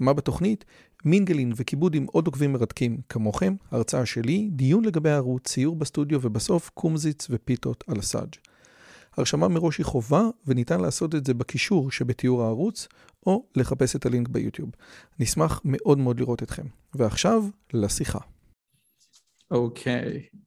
[0.00, 0.64] מה בתוכנית?
[1.04, 6.70] מינגלין וכיבוד עם עוד עוקבים מרתקים כמוכם, הרצאה שלי, דיון לגבי הערוץ, ציור בסטודיו ובסוף
[6.74, 8.34] קומזיץ ופיתות על הסאג'.
[9.16, 12.88] הרשמה מראש היא חובה וניתן לעשות את זה בקישור שבתיאור הערוץ
[13.26, 14.70] או לחפש את הלינק ביוטיוב.
[15.18, 16.66] נשמח מאוד מאוד לראות אתכם.
[16.94, 18.18] ועכשיו לשיחה.
[19.50, 20.26] אוקיי.
[20.32, 20.40] Okay.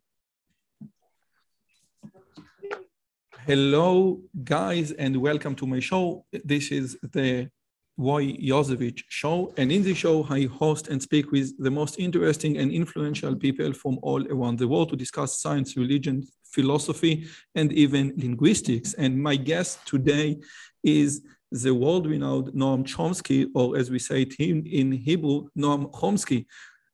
[3.48, 6.24] Hello guys and welcome to my show.
[6.52, 7.50] This is the
[7.98, 9.54] Roy Yosevich show.
[9.58, 13.74] And in the show, I host and speak with the most interesting and influential people
[13.74, 18.94] from all around the world to discuss science, religion, philosophy, and even linguistics.
[18.96, 20.40] And my guest today
[20.84, 26.46] is the world-renowned Noam Chomsky, or as we say it in, in Hebrew, Noam Chomsky.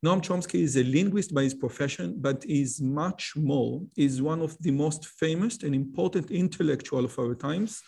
[0.06, 4.58] Noam Chomsky is a linguist by his profession, but is much more, is one of
[4.60, 7.82] the most famous and important intellectual of our times.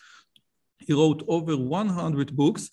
[0.79, 2.69] He wrote over 100 books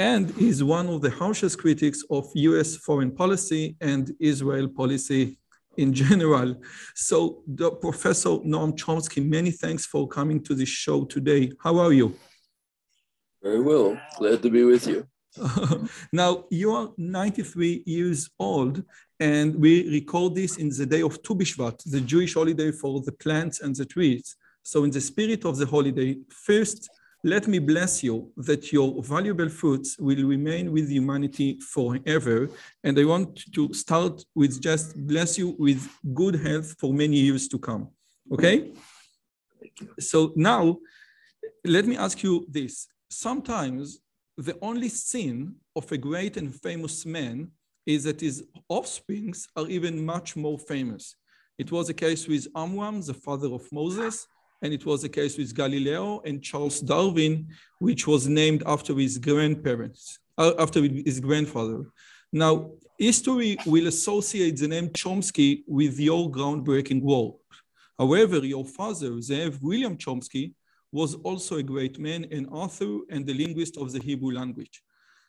[0.00, 5.38] and is one of the harshest critics of US foreign policy and Israel policy
[5.76, 6.56] in general.
[6.94, 7.42] So,
[7.86, 11.52] Professor Noam Chomsky, many thanks for coming to this show today.
[11.62, 12.16] How are you?
[13.42, 14.00] Very well.
[14.16, 15.06] Glad to be with you.
[16.14, 18.82] now, you are 93 years old,
[19.20, 23.12] and we record this in the day of Tu B'Shvat, the Jewish holiday for the
[23.12, 24.34] plants and the trees.
[24.62, 26.88] So, in the spirit of the holiday, first,
[27.22, 32.48] let me bless you that your valuable fruits will remain with humanity forever.
[32.82, 37.46] And I want to start with just bless you with good health for many years
[37.48, 37.88] to come.
[38.32, 38.72] Okay?
[39.98, 40.78] So now,
[41.64, 42.86] let me ask you this.
[43.10, 44.00] Sometimes
[44.38, 47.50] the only sin of a great and famous man
[47.84, 51.16] is that his offsprings are even much more famous.
[51.58, 54.26] It was the case with Amram, the father of Moses,
[54.62, 57.48] and it was the case with Galileo and Charles Darwin,
[57.78, 61.86] which was named after his grandparents, uh, after his grandfather.
[62.32, 67.36] Now, history will associate the name Chomsky with your groundbreaking work.
[67.98, 70.52] However, your father, Zev William Chomsky,
[70.92, 74.82] was also a great man, an author, and the linguist of the Hebrew language.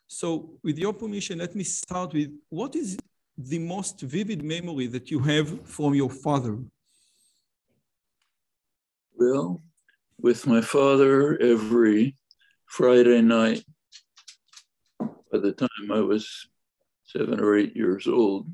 [0.08, 2.98] So, with your permission, let me start with what is
[3.38, 6.58] the most vivid memory that you have from your father?
[9.21, 9.61] Well,
[10.17, 12.17] with my father every
[12.65, 13.63] Friday night,
[14.99, 16.47] by the time I was
[17.05, 18.47] seven or eight years old,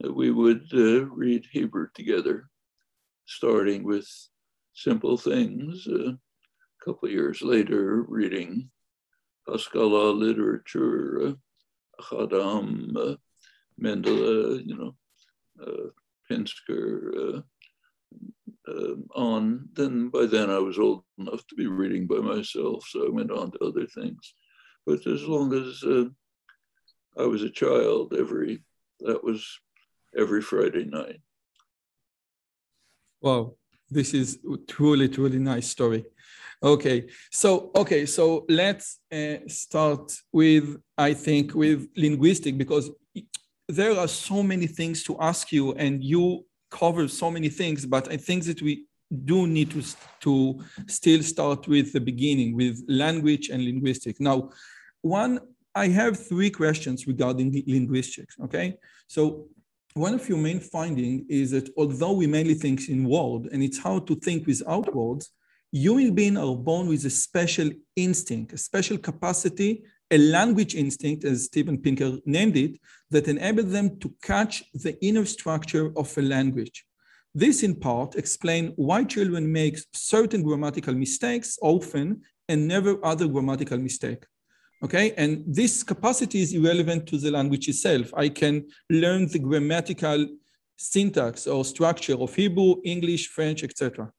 [0.00, 2.48] we would uh, read Hebrew together,
[3.26, 4.08] starting with
[4.72, 5.86] simple things.
[5.86, 6.18] Uh, a
[6.82, 8.70] couple years later, reading
[9.46, 11.32] Haskalah literature, uh,
[12.00, 13.16] Ahad Ha'am, uh,
[13.78, 14.94] Mendele, you know,
[15.62, 15.90] uh,
[16.30, 17.44] Pinsker,
[18.68, 23.06] uh, on, then by then I was old enough to be reading by myself, so
[23.06, 24.34] I went on to other things.
[24.86, 26.04] But as long as uh,
[27.16, 28.62] I was a child, every
[29.00, 29.44] that was
[30.16, 31.20] every Friday night.
[33.20, 33.54] Wow,
[33.90, 36.04] this is truly, truly nice story.
[36.62, 42.90] Okay, so okay, so let's uh, start with I think with linguistic because
[43.68, 48.10] there are so many things to ask you, and you cover so many things, but
[48.10, 48.86] I think that we
[49.24, 49.82] do need to,
[50.20, 54.20] to still start with the beginning, with language and linguistics.
[54.20, 54.50] Now,
[55.00, 55.40] one,
[55.74, 58.76] I have three questions regarding linguistics, okay?
[59.06, 59.46] So
[59.94, 63.78] one of your main finding is that although we mainly think in words, and it's
[63.78, 65.30] hard to think without words,
[65.72, 71.44] human beings are born with a special instinct, a special capacity a language instinct, as
[71.44, 72.78] Steven Pinker named it,
[73.10, 76.84] that enabled them to catch the inner structure of a language.
[77.34, 83.78] This, in part, explains why children make certain grammatical mistakes often and never other grammatical
[83.78, 84.24] mistake.
[84.82, 88.14] Okay, and this capacity is irrelevant to the language itself.
[88.16, 90.26] I can learn the grammatical
[90.76, 94.10] syntax or structure of Hebrew, English, French, etc.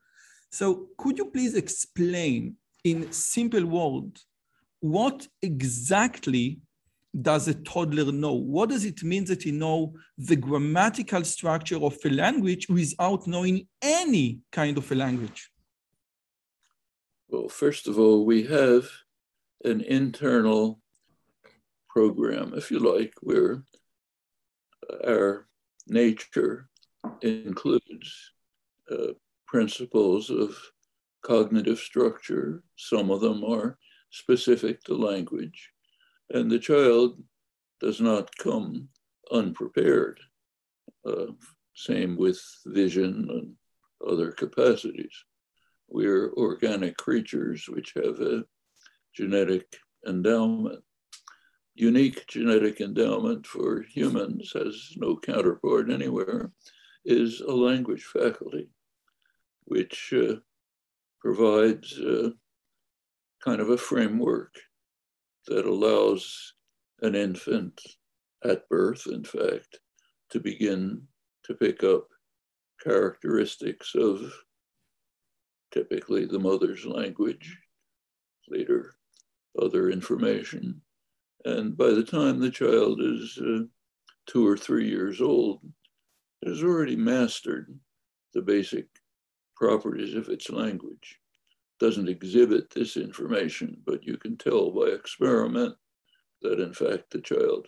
[0.52, 4.26] So, could you please explain in simple words
[4.80, 6.60] what exactly
[7.20, 8.34] does a toddler know?
[8.34, 13.68] What does it mean that he know the grammatical structure of a language without knowing
[13.82, 15.50] any kind of a language?
[17.28, 18.90] Well, first of all, we have
[19.64, 20.80] an internal
[21.90, 23.64] program, if you like, where
[25.06, 25.48] our
[25.88, 26.70] nature
[27.22, 28.32] includes
[28.92, 29.14] uh,
[29.48, 30.56] principles of
[31.24, 32.64] cognitive structure.
[32.76, 33.78] Some of them are
[34.10, 35.70] specific to language.
[36.30, 37.22] And the child
[37.80, 38.90] does not come
[39.32, 40.20] unprepared.
[41.06, 41.28] Uh,
[41.76, 43.56] same with vision and
[44.10, 45.14] other capacities.
[45.88, 48.44] We're organic creatures which have a
[49.16, 49.66] genetic
[50.08, 50.84] endowment.
[51.76, 56.52] Unique genetic endowment for humans has no counterpart anywhere
[57.06, 58.70] is a language faculty,
[59.64, 60.36] which uh,
[61.22, 62.30] provides uh,
[63.44, 64.54] kind of a framework
[65.48, 66.54] that allows
[67.02, 67.80] an infant
[68.44, 69.80] at birth, in fact,
[70.32, 71.02] to begin
[71.46, 72.08] to pick up
[72.84, 74.32] characteristics of
[75.72, 77.58] typically the mother's language,
[78.48, 78.96] later
[79.62, 80.82] other information.
[81.46, 83.64] And by the time the child is uh,
[84.28, 85.62] two or three years old,
[86.46, 87.78] has already mastered
[88.34, 88.88] the basic
[89.56, 91.20] properties of its language.
[91.80, 95.76] Doesn't exhibit this information, but you can tell by experiment
[96.42, 97.68] that in fact the child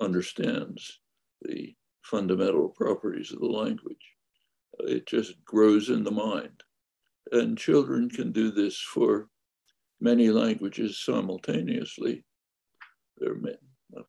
[0.00, 1.00] understands
[1.42, 4.14] the fundamental properties of the language.
[4.80, 6.62] It just grows in the mind.
[7.32, 9.28] And children can do this for
[10.00, 12.24] many languages simultaneously.
[13.18, 13.36] There
[13.96, 14.02] a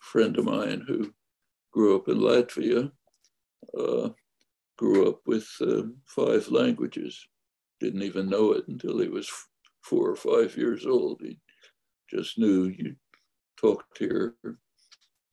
[0.00, 1.12] friend of mine who
[1.72, 2.90] grew up in Latvia,
[3.78, 4.10] uh,
[4.76, 7.26] grew up with uh, five languages,
[7.80, 9.30] didn't even know it until he was
[9.82, 11.20] four or five years old.
[11.22, 11.38] He
[12.10, 12.94] just knew you
[13.56, 14.56] talk to your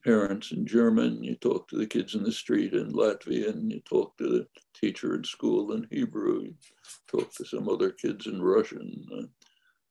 [0.04, 4.18] parents in German, you talk to the kids in the street in Latvian, you talk
[4.18, 6.56] to the teacher in school in Hebrew, you
[7.10, 9.06] talk to some other kids in Russian.
[9.14, 9.26] Uh,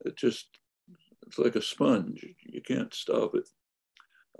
[0.06, 0.48] it just,
[1.26, 2.24] it's like a sponge.
[2.46, 3.48] You can't stop it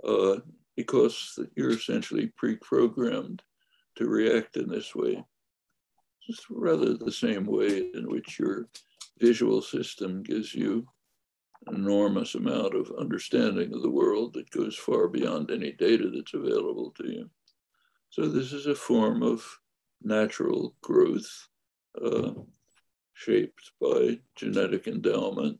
[0.07, 0.39] uh,
[0.75, 3.41] because you're essentially pre-programmed
[3.97, 5.23] to react in this way.
[6.27, 8.67] Just rather the same way in which your
[9.17, 10.85] visual system gives you
[11.67, 16.33] an enormous amount of understanding of the world that goes far beyond any data that's
[16.33, 17.29] available to you.
[18.09, 19.41] So this is a form of
[20.03, 21.47] natural growth
[22.03, 22.31] uh,
[23.13, 25.57] shaped by genetic endowment.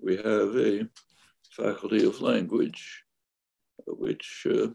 [0.00, 0.88] We have a
[1.50, 3.04] faculty of language,
[3.86, 4.68] which uh,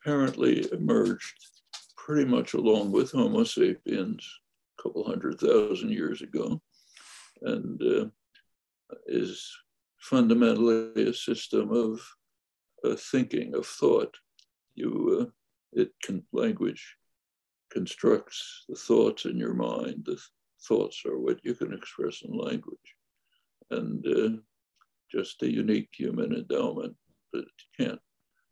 [0.00, 1.44] apparently emerged
[1.96, 4.40] pretty much along with Homo sapiens
[4.84, 6.60] couple hundred thousand years ago,
[7.42, 8.04] and uh,
[9.06, 9.50] is
[9.98, 12.00] fundamentally a system of
[12.84, 14.14] uh, thinking, of thought.
[14.74, 14.90] You,
[15.20, 16.96] uh, it can language
[17.72, 20.20] constructs the thoughts in your mind, the
[20.68, 22.88] thoughts are what you can express in language.
[23.70, 24.40] And uh,
[25.10, 26.94] just a unique human endowment
[27.32, 27.46] that
[27.78, 28.00] can't,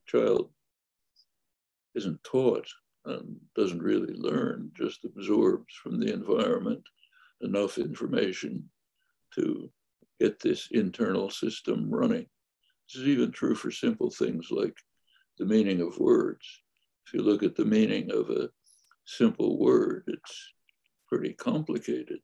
[0.07, 0.51] child
[1.95, 2.67] isn't taught
[3.05, 6.83] and doesn't really learn, just absorbs from the environment
[7.41, 8.69] enough information
[9.35, 9.71] to
[10.21, 12.27] get this internal system running.
[12.89, 14.77] This is even true for simple things like
[15.39, 16.47] the meaning of words.
[17.07, 18.51] If you look at the meaning of a
[19.05, 20.53] simple word, it's
[21.09, 22.21] pretty complicated,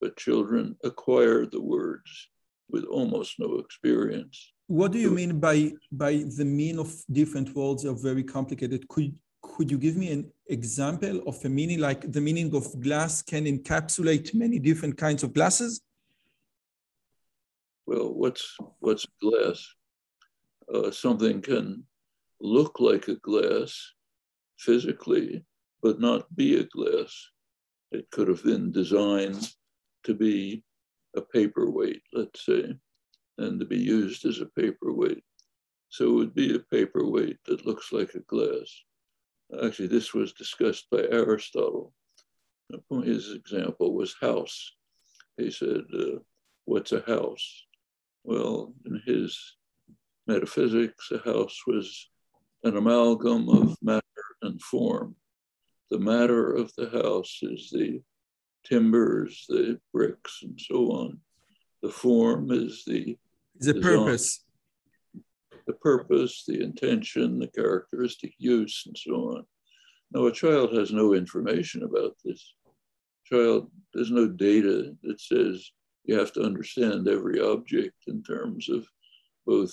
[0.00, 2.28] but children acquire the words
[2.68, 4.52] with almost no experience.
[4.66, 8.86] What do you mean by by the meaning of different words are very complicated?
[8.88, 9.16] Could
[9.58, 13.44] could you give me an example of a meaning like the meaning of glass can
[13.44, 15.80] encapsulate many different kinds of glasses?
[17.84, 19.68] Well, what's what's glass?
[20.72, 21.82] Uh, something can
[22.40, 23.94] look like a glass
[24.58, 25.44] physically,
[25.82, 27.12] but not be a glass.
[27.90, 29.42] It could have been designed
[30.04, 30.62] to be
[31.16, 32.78] a paperweight, let's say,
[33.38, 35.24] and to be used as a paperweight.
[35.88, 38.68] So it would be a paperweight that looks like a glass.
[39.64, 41.92] Actually, this was discussed by Aristotle.
[43.02, 44.72] His example was house.
[45.36, 46.18] He said, uh,
[46.66, 47.64] What's a house?
[48.24, 49.56] Well, in his
[50.26, 52.10] metaphysics, a house was
[52.62, 54.02] an amalgam of matter
[54.42, 55.16] and form
[55.90, 58.02] the matter of the house is the
[58.64, 61.18] timbers, the bricks, and so on.
[61.82, 63.16] The form is the
[63.60, 64.44] the design, purpose.
[65.68, 69.44] The purpose, the intention, the characteristic use, and so on.
[70.12, 72.54] Now, a child has no information about this.
[73.26, 75.70] Child, there's no data that says
[76.04, 78.86] you have to understand every object in terms of
[79.46, 79.72] both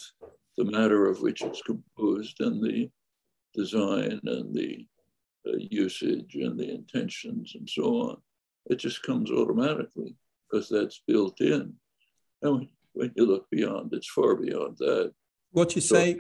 [0.58, 2.90] the matter of which it's composed and the
[3.54, 4.86] design and the
[5.48, 8.18] uh, usage and the intentions and so on.
[8.70, 10.16] It just comes automatically
[10.50, 11.74] because that's built in.
[12.42, 15.14] And when you look beyond, it's far beyond that.
[15.56, 16.18] What you say,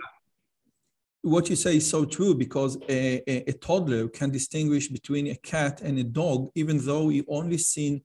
[1.21, 5.35] what you say is so true because a, a, a, toddler can distinguish between a
[5.35, 8.01] cat and a dog, even though he only seen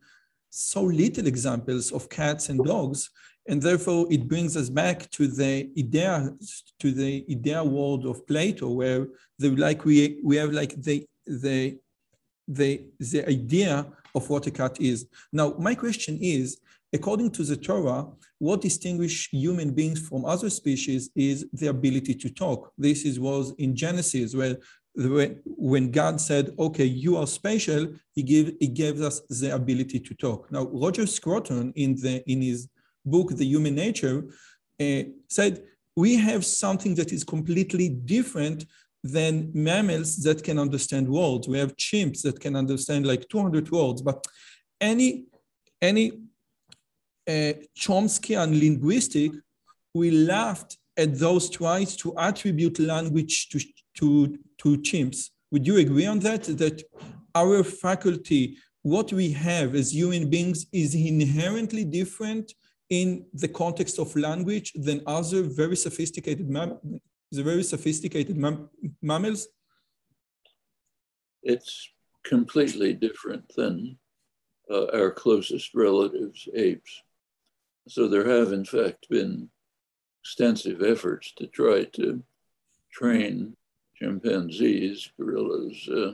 [0.49, 3.11] so little examples of cats and dogs.
[3.47, 6.35] And therefore, it brings us back to the idea,
[6.81, 9.07] to the idea world of Plato, where
[9.39, 11.79] the, like we, we have like the, the,
[12.49, 15.07] the, the idea of what a cat is.
[15.33, 16.59] Now, my question is,
[16.93, 18.07] according to the Torah,
[18.39, 22.73] what distinguishes human beings from other species is the ability to talk.
[22.77, 24.57] This is, was in Genesis, where
[24.95, 30.15] when God said, okay, you are special, he gave, he gave us the ability to
[30.15, 30.51] talk.
[30.51, 32.69] Now, Roger Scruton, in, the, in his
[33.05, 34.25] book, The Human Nature,
[34.81, 35.63] uh, said,
[35.97, 38.65] we have something that is completely different
[39.05, 41.49] than mammals that can understand words.
[41.49, 44.27] We have chimps that can understand like 200 words, but
[44.81, 45.27] any,
[45.81, 46.21] any
[47.29, 49.33] uh, Chomskyan linguistic,
[49.95, 53.61] we laughed at those tries to attribute language to,
[53.97, 55.31] to, to chimps.
[55.51, 56.45] Would you agree on that?
[56.45, 56.83] That
[57.35, 62.53] our faculty, what we have as human beings, is inherently different
[62.89, 66.81] in the context of language than other very sophisticated mammals?
[67.33, 68.69] the very sophisticated mam
[69.03, 69.49] mammals?
[71.43, 71.89] It's
[72.25, 73.99] completely different than
[74.71, 77.03] uh, our closest relatives, apes.
[77.91, 79.51] So there have, in fact, been
[80.23, 82.23] extensive efforts to try to
[82.93, 83.57] train
[83.97, 86.13] chimpanzees, gorillas, uh,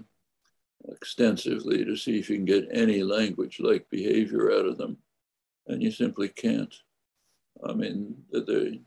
[0.91, 4.97] extensively to see if you can get any language like behavior out of them.
[5.67, 6.75] And you simply can't.
[7.69, 8.81] I mean, the, the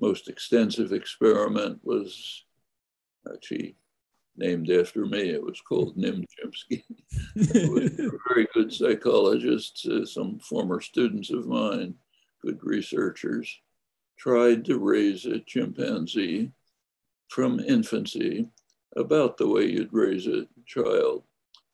[0.00, 2.42] most extensive experiment was
[3.32, 3.76] actually
[4.36, 5.30] named after me.
[5.30, 6.82] It was called Nim Chimpsky.
[8.28, 11.94] very good psychologists, uh, some former students of mine,
[12.44, 13.60] good researchers,
[14.18, 16.52] tried to raise a chimpanzee
[17.28, 18.48] from infancy
[18.96, 21.24] about the way you'd raise a child,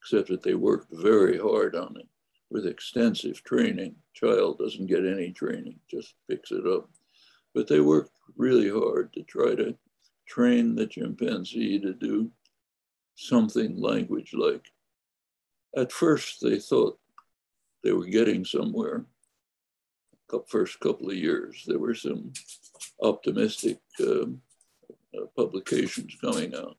[0.00, 2.08] except that they worked very hard on it
[2.50, 3.94] with extensive training.
[4.14, 6.88] Child doesn't get any training, just picks it up.
[7.54, 9.76] But they worked really hard to try to
[10.26, 12.30] train the chimpanzee to do
[13.16, 14.66] something language like.
[15.76, 16.98] At first, they thought
[17.82, 19.04] they were getting somewhere.
[20.46, 22.32] First couple of years, there were some
[23.02, 24.40] optimistic um,
[25.16, 26.76] uh, publications coming out.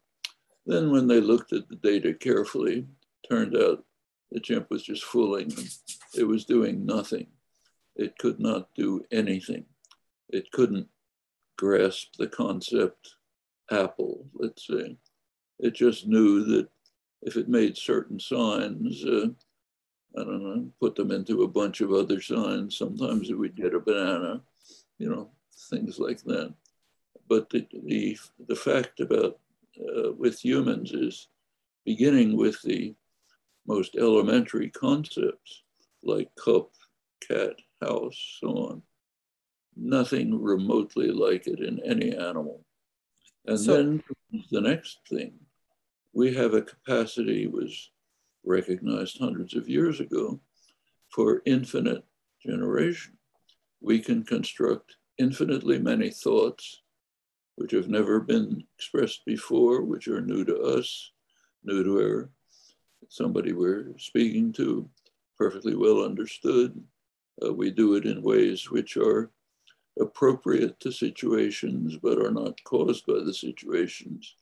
[0.65, 2.87] Then, when they looked at the data carefully,
[3.27, 3.83] turned out
[4.31, 5.65] the chimp was just fooling them.
[6.15, 7.27] It was doing nothing.
[7.95, 9.65] It could not do anything
[10.31, 10.87] it couldn't
[11.57, 13.15] grasp the concept
[13.69, 14.97] apple, let's say.
[15.59, 16.69] It just knew that
[17.21, 19.27] if it made certain signs, uh,
[20.17, 23.79] I don't know, put them into a bunch of other signs, sometimes we'd get a
[23.79, 24.41] banana,
[24.97, 25.29] you know,
[25.69, 26.53] things like that.
[27.29, 29.39] But the, the, the fact about
[29.79, 31.27] uh, with humans is
[31.85, 32.93] beginning with the
[33.65, 35.63] most elementary concepts
[36.03, 36.71] like cup,
[37.25, 38.81] cat, house, so on,
[39.75, 42.65] nothing remotely like it in any animal.
[43.45, 44.03] And so, then
[44.51, 45.33] the next thing,
[46.13, 47.91] we have a capacity was
[48.43, 50.39] recognized hundreds of years ago
[51.09, 52.03] for infinite
[52.45, 53.17] generation.
[53.81, 56.81] We can construct infinitely many thoughts
[57.55, 61.11] which have never been expressed before, which are new to us,
[61.63, 62.29] new to our,
[63.09, 64.89] somebody we're speaking to,
[65.37, 66.81] perfectly well understood.
[67.45, 69.31] Uh, we do it in ways which are
[69.99, 74.35] appropriate to situations but are not caused by the situations.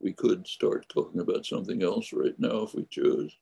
[0.00, 3.36] We could start talking about something else right now if we chose.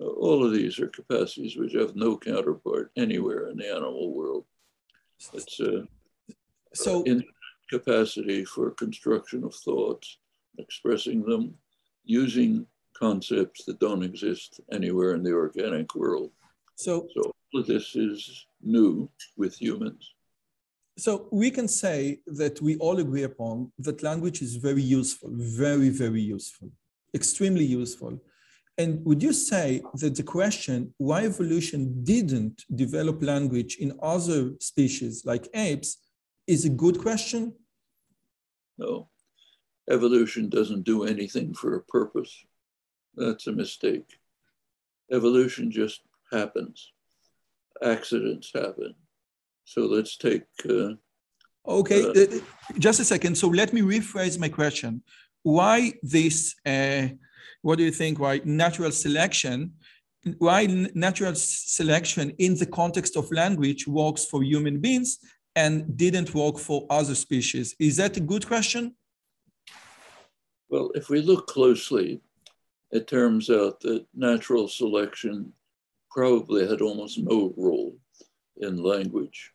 [0.00, 4.44] Uh, all of these are capacities which have no counterpart anywhere in the animal world.
[5.34, 5.86] It's a,
[6.74, 7.22] so in
[7.68, 10.18] capacity for construction of thoughts,
[10.58, 11.54] expressing them,
[12.04, 16.30] using concepts that don't exist anywhere in the organic world.
[16.76, 17.20] So, so
[17.52, 20.14] all of this is new with humans.
[20.98, 25.88] So we can say that we all agree upon that language is very useful, very,
[25.88, 26.70] very useful,
[27.14, 28.20] extremely useful.
[28.78, 35.24] And would you say that the question why evolution didn't develop language in other species
[35.26, 35.98] like apes
[36.46, 37.54] is a good question?
[38.78, 39.08] No.
[39.90, 42.44] Evolution doesn't do anything for a purpose.
[43.14, 44.08] That's a mistake.
[45.12, 46.00] Evolution just
[46.32, 46.92] happens.
[47.82, 48.94] Accidents happen.
[49.64, 50.42] So let's take.
[50.68, 50.94] Uh,
[51.66, 52.40] okay, uh, uh,
[52.78, 53.36] just a second.
[53.36, 55.02] So let me rephrase my question.
[55.42, 56.54] Why this?
[56.64, 57.08] Uh,
[57.62, 58.18] what do you think?
[58.18, 59.72] Why natural selection?
[60.38, 65.18] Why natural selection in the context of language works for human beings
[65.56, 67.74] and didn't work for other species?
[67.78, 68.94] Is that a good question?
[70.68, 72.20] Well, if we look closely,
[72.90, 75.52] it turns out that natural selection
[76.10, 77.96] probably had almost no role
[78.58, 79.52] in language.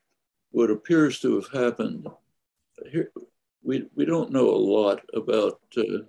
[0.51, 2.07] What appears to have happened
[2.91, 3.11] here,
[3.63, 6.03] we, we don't know a lot about uh,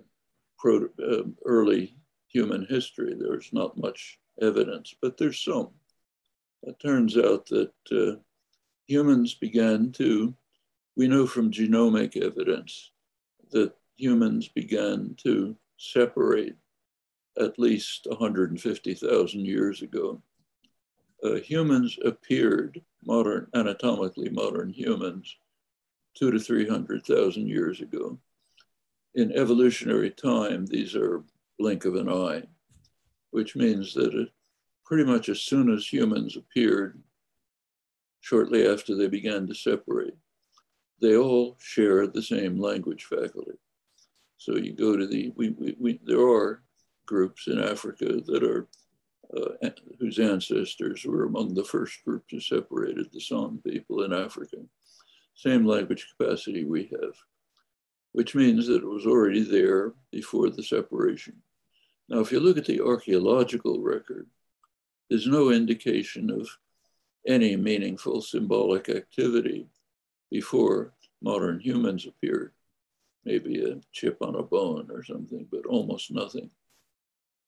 [0.57, 1.95] pro, uh, early
[2.27, 3.15] human history.
[3.17, 5.69] There's not much evidence, but there's some.
[6.63, 8.19] It turns out that uh,
[8.87, 10.35] humans began to,
[10.95, 12.91] we know from genomic evidence
[13.51, 16.55] that humans began to separate
[17.39, 20.21] at least 150,000 years ago.
[21.23, 25.35] Uh, humans appeared, modern, anatomically modern humans,
[26.15, 28.17] two to 300,000 years ago.
[29.17, 31.23] In evolutionary time, these are
[31.57, 32.43] blink of an eye,
[33.31, 34.29] which means that it,
[34.85, 37.01] pretty much as soon as humans appeared,
[38.21, 40.13] shortly after they began to separate,
[41.01, 43.57] they all share the same language faculty.
[44.37, 46.61] So you go to the, we, we, we there are
[47.07, 48.67] groups in Africa that are,
[49.35, 49.69] uh,
[49.99, 54.57] whose ancestors were among the first groups who separated the San people in Africa.
[55.33, 57.15] Same language capacity we have,
[58.17, 61.35] which means that it was already there before the separation.
[62.09, 64.25] Now, if you look at the archaeological record,
[65.07, 66.49] there's no indication of
[67.27, 69.67] any meaningful symbolic activity
[70.31, 72.53] before modern humans appeared.
[73.23, 76.49] Maybe a chip on a bone or something, but almost nothing.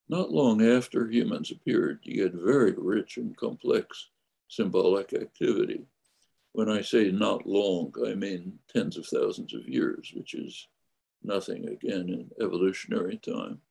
[0.08, 4.10] Not long after humans appeared, you get very rich and complex
[4.50, 5.88] symbolic activity.
[6.54, 10.68] When I say not long, I mean tens of thousands of years, which is
[11.24, 13.62] nothing again in evolutionary time.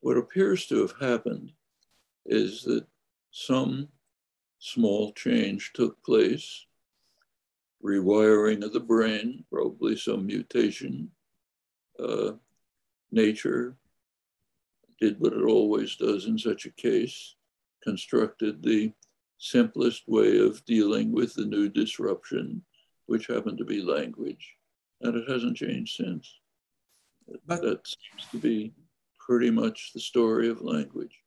[0.00, 1.52] What appears to have happened
[2.24, 2.86] is that
[3.30, 3.88] some
[4.58, 6.66] small change took place,
[7.84, 11.10] rewiring of the brain, probably some mutation.
[11.98, 12.32] Uh,
[13.10, 13.76] nature
[15.00, 17.34] did what it always does in such a case,
[17.82, 18.92] constructed the
[19.38, 22.62] simplest way of dealing with the new disruption,
[23.06, 24.54] which happened to be language.
[25.02, 26.32] And it hasn't changed since.
[27.46, 28.72] But, that seems to be
[29.18, 31.18] pretty much the story of language.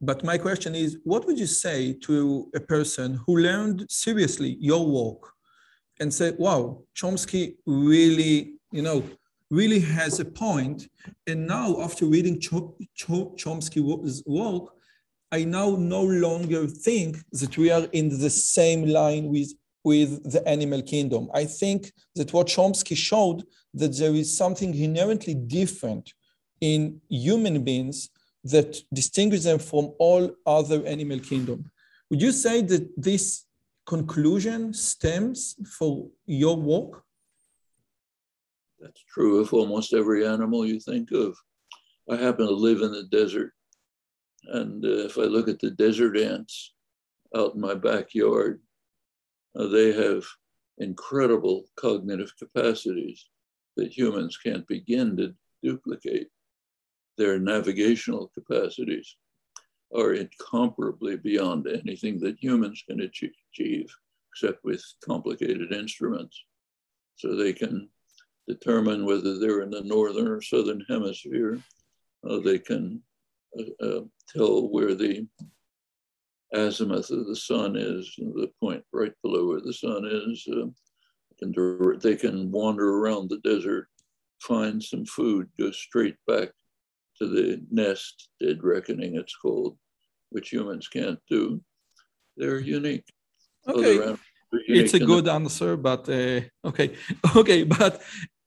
[0.00, 4.86] But my question is what would you say to a person who learned seriously your
[4.86, 5.32] work
[6.00, 9.02] and said, wow, Chomsky really, you know,
[9.50, 10.88] really has a point.
[11.26, 14.73] And now, after reading Chomsky's work,
[15.36, 19.50] I now no longer think that we are in the same line with,
[19.82, 21.28] with the animal kingdom.
[21.34, 23.42] I think that what Chomsky showed
[23.80, 26.12] that there is something inherently different
[26.60, 28.10] in human beings
[28.44, 31.68] that distinguish them from all other animal kingdom.
[32.10, 33.44] Would you say that this
[33.86, 37.02] conclusion stems for your work?
[38.78, 41.34] That's true of almost every animal you think of.
[42.08, 43.53] I happen to live in the desert.
[44.48, 46.72] And uh, if I look at the desert ants
[47.34, 48.60] out in my backyard,
[49.58, 50.24] uh, they have
[50.78, 53.28] incredible cognitive capacities
[53.76, 56.28] that humans can't begin to duplicate.
[57.16, 59.16] Their navigational capacities
[59.94, 63.94] are incomparably beyond anything that humans can achieve,
[64.32, 66.44] except with complicated instruments.
[67.16, 67.88] So they can
[68.48, 71.60] determine whether they're in the northern or southern hemisphere.
[72.28, 73.02] Uh, they can
[73.58, 74.00] uh, uh,
[74.34, 75.26] tell where the
[76.52, 80.46] azimuth of the sun is, the point right below where the sun is.
[80.50, 80.66] Uh,
[81.38, 81.52] can,
[82.00, 83.88] they can wander around the desert,
[84.40, 86.50] find some food, go straight back
[87.18, 89.76] to the nest, dead reckoning it's called,
[90.30, 91.60] which humans can't do.
[92.36, 93.04] They're unique.
[93.68, 94.16] Okay.
[94.68, 96.94] It's a good answer, but uh, okay,
[97.36, 98.02] okay, but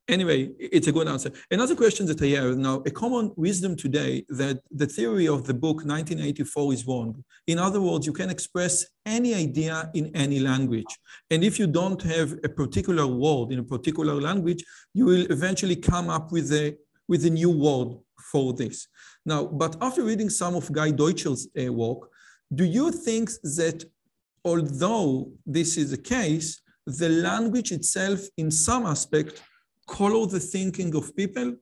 [0.09, 1.29] Anyway, it's a good answer.
[1.51, 5.53] Another question that I have now, a common wisdom today that the theory of the
[5.53, 7.23] book 1984 is wrong.
[7.45, 10.97] In other words, you can express any idea in any language.
[11.29, 15.75] And if you don't have a particular word in a particular language, you will eventually
[15.75, 16.77] come up with a,
[17.09, 17.97] with a new word
[18.31, 18.87] for this.
[19.25, 22.09] Now, but after reading some of Guy Deutscher's uh, work,
[22.55, 23.83] do you think that
[24.45, 29.43] although this is the case, the language itself in some aspect
[29.87, 31.55] color the thinking of people.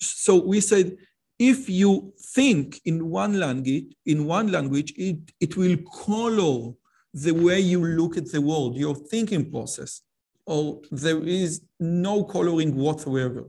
[0.00, 0.96] So we said,
[1.38, 5.76] if you think in one language, in one language, it, it will
[6.06, 6.72] color
[7.12, 10.02] the way you look at the world, your thinking process,
[10.46, 13.44] or there is no coloring whatsoever.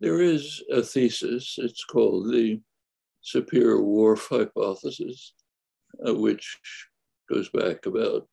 [0.00, 2.60] There is a thesis, it's called the
[3.24, 5.34] Sapir-Whorf hypothesis,
[6.06, 6.58] uh, which
[7.30, 8.26] goes back about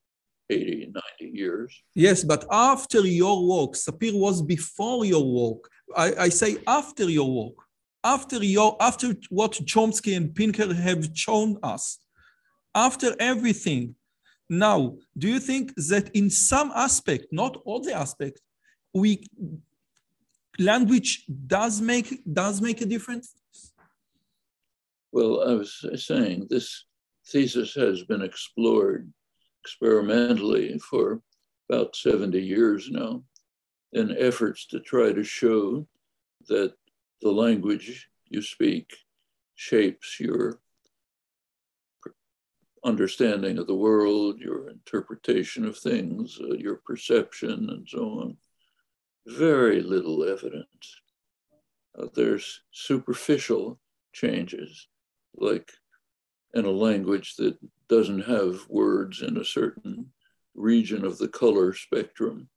[0.50, 1.84] 80, 90 years.
[1.96, 5.70] Yes, but after your work, Sapir was before your work.
[5.96, 7.56] I, I say after your work,
[8.04, 12.00] after your after what Chomsky and Pinker have shown us,
[12.76, 13.96] after everything.
[14.50, 18.40] Now, do you think that in some aspect, not all the aspect,
[18.94, 19.26] we
[20.58, 23.36] language does make does make a difference?
[25.12, 26.86] Well, I was saying this
[27.26, 29.12] thesis has been explored
[29.68, 31.22] experimentally for
[31.70, 33.22] about 70 years now
[33.92, 35.86] in efforts to try to show
[36.48, 36.74] that
[37.22, 38.96] the language you speak
[39.56, 40.62] shapes your
[42.86, 48.38] understanding of the world, your interpretation of things, uh, your perception, and so on.
[49.26, 51.02] Very little evidence.
[52.00, 53.78] Uh, there's superficial
[54.14, 54.88] changes,
[55.36, 55.70] like
[56.54, 57.58] in a language that
[57.90, 60.12] doesn't have words in a certain
[60.56, 62.50] region of the color spectrum,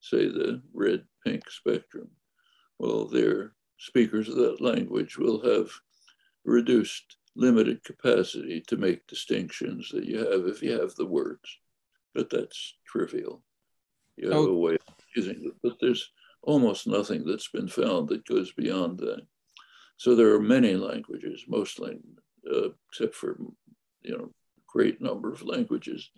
[0.00, 2.08] say the red pink spectrum.
[2.78, 5.70] Well, their speakers of that language will have
[6.44, 11.58] reduced limited capacity to make distinctions that you have if you have the words.
[12.14, 13.42] But that's trivial.
[14.16, 14.46] You have oh.
[14.46, 15.54] a way of using it.
[15.62, 16.10] But there's
[16.42, 19.22] almost nothing that's been found that goes beyond that.
[19.96, 21.98] So there are many languages, mostly,
[22.52, 23.38] uh, except for,
[24.02, 24.30] you know,
[24.66, 26.10] great number of languages,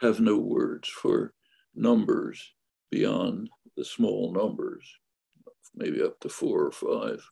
[0.00, 1.32] have no words for
[1.74, 2.52] numbers
[2.90, 4.84] beyond the small numbers,
[5.74, 7.22] maybe up to four or five.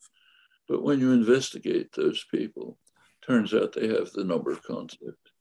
[0.67, 2.77] But when you investigate those people,
[3.25, 5.31] Turns out they have the number concept.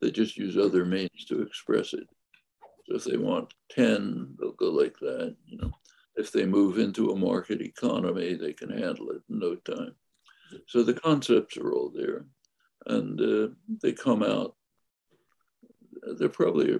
[0.00, 2.08] They just use other means to express it.
[2.86, 5.36] So if they want 10, they'll go like that.
[5.46, 5.70] You know,
[6.16, 9.94] if they move into a market economy, they can handle it in no time.
[10.66, 12.24] So the concepts are all there,
[12.86, 13.48] and uh,
[13.82, 14.54] they come out.
[16.18, 16.78] They're probably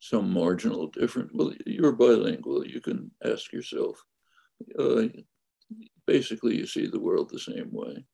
[0.00, 1.30] some marginal different.
[1.34, 2.66] Well, you're bilingual.
[2.66, 4.02] You can ask yourself.
[4.78, 5.04] Uh,
[6.06, 8.04] basically, you see the world the same way.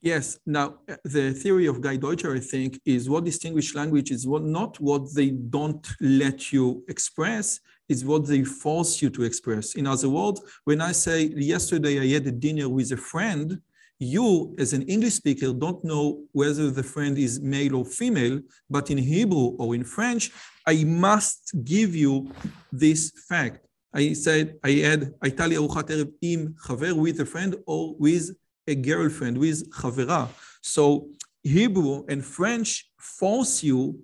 [0.00, 0.38] Yes.
[0.44, 4.78] Now, the theory of Guy Deutscher, I think, is what distinguish language is what not
[4.78, 9.74] what they don't let you express, is what they force you to express.
[9.76, 13.60] In other words, when I say yesterday I had a dinner with a friend,
[14.03, 18.39] you as an English speaker don't know whether the friend is male or female,
[18.69, 20.31] but in Hebrew or in French,
[20.65, 22.31] I must give you
[22.71, 23.65] this fact.
[23.93, 28.31] I said I had הייתה לי ארוחת ערב עם חבר with a friend or with
[28.69, 30.27] a girlfriend with חברה.
[30.61, 31.09] So
[31.43, 33.99] Hebrew and French force you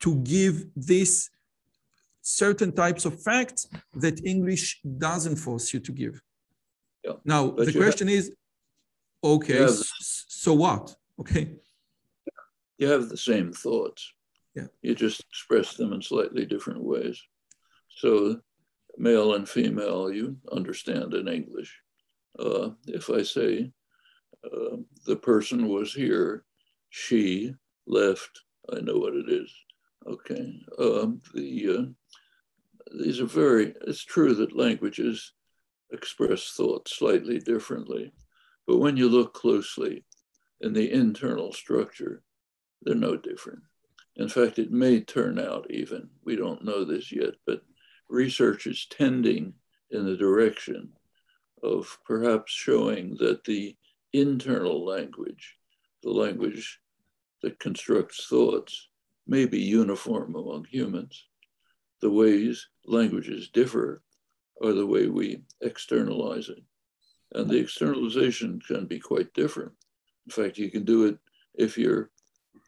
[0.00, 1.28] to give this
[2.22, 6.20] certain types of facts that English doesn't force you to give.
[7.04, 7.12] Yeah.
[7.24, 8.32] Now, but the question have, is,
[9.23, 10.95] okay, have, so what?
[11.19, 11.55] Okay.
[12.77, 14.11] You have the same thoughts.
[14.55, 14.67] Yeah.
[14.81, 17.21] You just express them in slightly different ways.
[17.95, 18.39] So
[18.97, 21.79] male and female, you understand in English.
[22.37, 23.71] Uh, if I say
[24.43, 26.45] uh, the person was here,
[26.89, 27.53] she
[27.87, 28.41] left.
[28.71, 29.51] I know what it is.
[30.07, 30.59] Okay.
[30.79, 31.85] Um, the uh,
[32.99, 33.73] these are very.
[33.87, 35.33] It's true that languages
[35.91, 38.11] express thought slightly differently,
[38.67, 40.05] but when you look closely
[40.61, 42.23] in the internal structure,
[42.81, 43.63] they're no different.
[44.15, 46.09] In fact, it may turn out even.
[46.23, 47.63] We don't know this yet, but
[48.09, 49.53] research is tending
[49.89, 50.93] in the direction
[51.63, 53.75] of perhaps showing that the
[54.11, 55.57] internal language,
[56.03, 56.79] the language
[57.41, 58.89] that constructs thoughts,
[59.25, 61.27] may be uniform among humans.
[62.01, 64.03] The ways languages differ
[64.61, 66.63] are the way we externalize it.
[67.33, 69.71] And the externalization can be quite different.
[70.27, 71.17] In fact, you can do it
[71.55, 72.11] if you're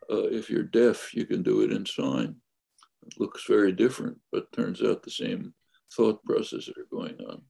[0.10, 2.36] uh, if you're deaf, you can do it in sign.
[3.08, 5.54] It looks very different, but turns out the same
[5.96, 7.42] thought processes are going on.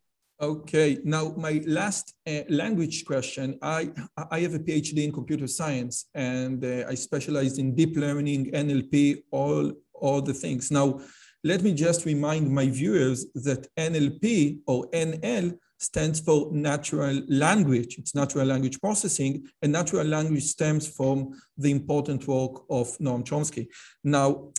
[0.42, 3.58] Okay, now my last uh, language question.
[3.62, 3.90] I,
[4.32, 9.24] I have a PhD in computer science and uh, I specialized in deep learning, NLP,
[9.32, 10.72] all, all the things.
[10.72, 11.00] Now,
[11.46, 17.98] let me just remind my viewers that NLP or NL stands for natural language.
[17.98, 23.68] It's natural language processing, and natural language stems from the important work of Noam Chomsky.
[24.04, 24.52] Now,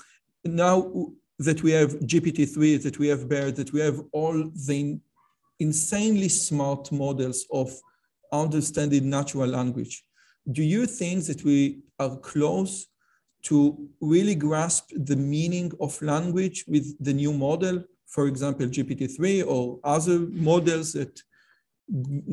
[0.44, 1.06] now
[1.38, 4.98] that we have GPT-3, that we have BERT, that we have all the
[5.58, 7.72] insanely smart models of
[8.32, 10.04] understanding natural language.
[10.50, 12.86] Do you think that we are close
[13.42, 19.80] to really grasp the meaning of language with the new model, for example, GPT-3 or
[19.84, 21.22] other models that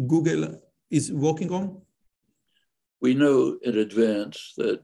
[0.07, 1.81] Google is working on?
[3.01, 4.81] We know in advance that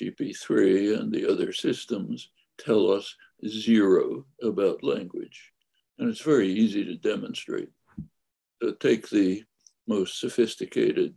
[0.00, 3.14] GPT-3 and the other systems tell us
[3.46, 5.52] zero about language.
[5.98, 7.70] And it's very easy to demonstrate.
[8.62, 9.44] So take the
[9.86, 11.14] most sophisticated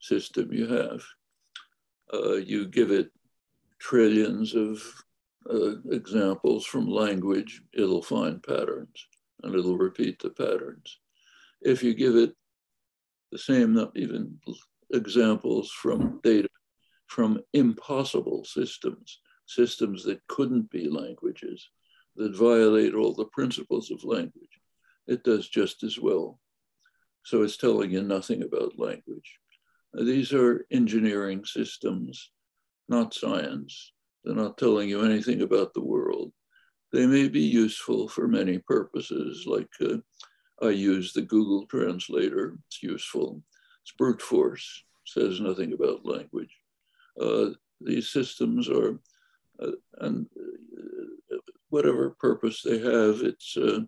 [0.00, 1.02] system you have.
[2.12, 3.10] Uh, you give it
[3.78, 4.82] trillions of
[5.52, 9.06] uh, examples from language, it'll find patterns
[9.42, 10.98] and it'll repeat the patterns.
[11.62, 12.34] If you give it
[13.32, 14.38] the same, not even
[14.92, 16.48] examples from data
[17.10, 21.68] from impossible systems, systems that couldn't be languages,
[22.14, 24.60] that violate all the principles of language,
[25.08, 26.38] it does just as well.
[27.24, 29.38] So it's telling you nothing about language.
[29.92, 32.30] These are engineering systems,
[32.88, 33.92] not science.
[34.24, 36.32] They're not telling you anything about the world.
[36.92, 39.98] They may be useful for many purposes, like uh,
[40.62, 43.42] I use the Google Translator, it's useful.
[43.82, 46.54] It's brute force, says nothing about language.
[47.20, 48.98] Uh, these systems are,
[49.62, 51.36] uh, and uh,
[51.70, 53.80] whatever purpose they have, it's, uh,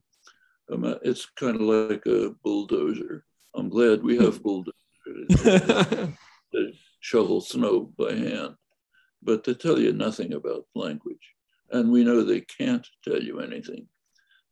[1.02, 3.24] it's kind of like a bulldozer.
[3.54, 4.72] I'm glad we have bulldozers
[5.36, 8.54] to shovel snow by hand,
[9.22, 11.34] but to tell you nothing about language.
[11.70, 13.86] And we know they can't tell you anything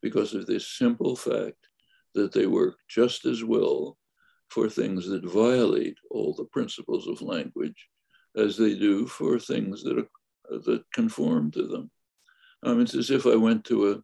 [0.00, 1.56] because of this simple fact
[2.14, 3.98] that they work just as well
[4.48, 7.88] for things that violate all the principles of language
[8.36, 11.90] as they do for things that, are, that conform to them.
[12.62, 14.02] I mean, it's as if I went to a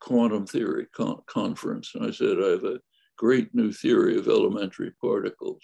[0.00, 2.80] quantum theory con conference and I said, I have a
[3.16, 5.62] great new theory of elementary particles.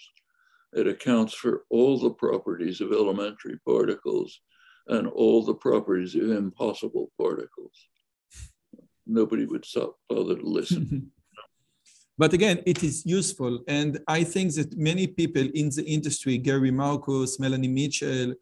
[0.77, 4.39] It accounts for all the properties of elementary particles
[4.87, 7.75] and all the properties of impossible particles.
[9.07, 11.11] Nobody would stop, bother to listen.
[12.19, 13.59] But again, it is useful.
[13.67, 18.33] And I think that many people in the industry, Gary Marcus, Melanie Mitchell,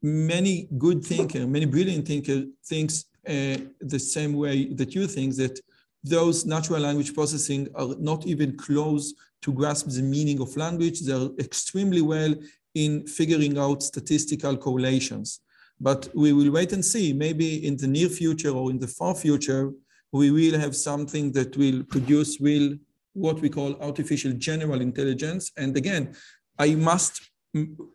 [0.00, 5.58] many good thinkers, many brilliant thinkers thinks uh, the same way that you think that
[6.04, 11.00] those natural language processing are not even close to grasp the meaning of language.
[11.00, 12.34] They're extremely well
[12.74, 15.40] in figuring out statistical correlations.
[15.78, 17.12] But we will wait and see.
[17.12, 19.72] Maybe in the near future or in the far future,
[20.12, 22.76] we will have something that will produce real
[23.12, 25.52] what we call artificial general intelligence.
[25.56, 26.14] And again,
[26.58, 27.30] I must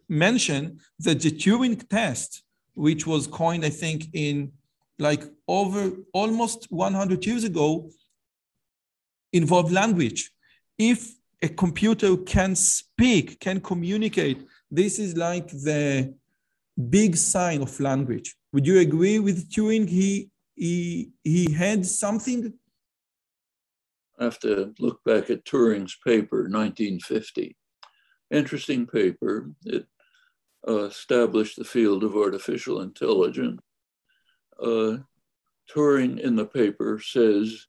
[0.08, 2.44] mention that the Turing test,
[2.76, 4.52] which was coined, I think, in
[5.00, 7.90] like over almost 100 years ago,
[9.34, 10.32] involved language.
[10.78, 16.13] If a computer can speak, can communicate, this is like the
[16.89, 18.36] big sign of language.
[18.54, 19.88] Would you agree with Turing?
[19.88, 22.54] He, he, he had something
[24.19, 27.56] I have to look back at Turing's paper, 1950.
[28.32, 29.52] Interesting paper.
[29.65, 29.86] It
[30.67, 33.62] uh, established the field of artificial intelligence.
[34.62, 34.97] Uh,
[35.73, 37.65] Turing in the paper says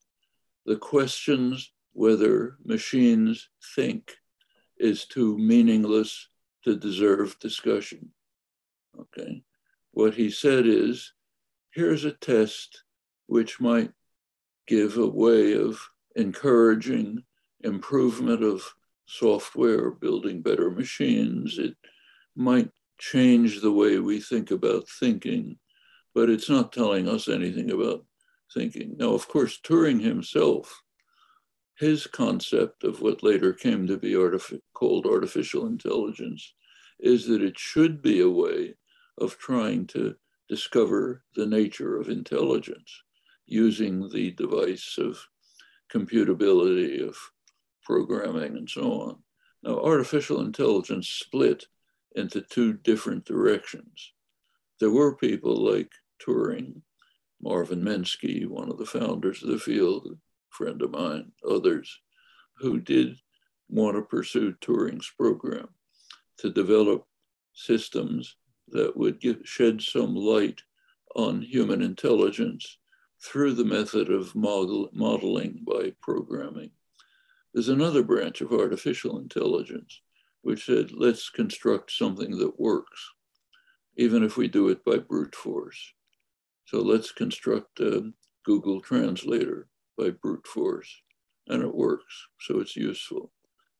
[0.66, 4.16] the questions whether machines think
[4.78, 6.28] is too meaningless
[6.64, 8.10] to deserve discussion.
[8.98, 9.42] Okay.
[9.92, 11.12] What he said is
[11.72, 12.84] here's a test
[13.26, 13.92] which might
[14.66, 15.80] give a way of
[16.16, 17.22] encouraging
[17.62, 18.62] improvement of
[19.06, 21.58] software, building better machines.
[21.58, 21.76] It
[22.36, 25.58] might change the way we think about thinking,
[26.14, 28.04] but it's not telling us anything about
[28.52, 28.96] thinking.
[28.98, 30.82] Now, of course, Turing himself,
[31.80, 36.52] his concept of what later came to be artific called artificial intelligence
[36.98, 38.74] is that it should be a way
[39.16, 40.14] of trying to
[40.46, 43.02] discover the nature of intelligence
[43.46, 45.26] using the device of
[45.90, 47.16] computability of
[47.82, 49.16] programming and so on.
[49.62, 51.66] Now, artificial intelligence split
[52.14, 54.12] into two different directions.
[54.80, 55.90] There were people like
[56.22, 56.82] Turing,
[57.40, 60.18] Marvin Minsky, one of the founders of the field,
[60.50, 62.00] friend of mine, others,
[62.56, 63.16] who did
[63.68, 65.68] want to pursue Turing's program
[66.38, 67.06] to develop
[67.54, 68.36] systems
[68.68, 70.62] that would give, shed some light
[71.14, 72.78] on human intelligence
[73.22, 76.70] through the method of model, modeling by programming.
[77.52, 80.00] There's another branch of artificial intelligence
[80.42, 83.10] which said, let's construct something that works,
[83.96, 85.92] even if we do it by brute force.
[86.64, 88.12] So let's construct a
[88.44, 90.90] Google Translator by brute force,
[91.48, 93.32] and it works, so it's useful.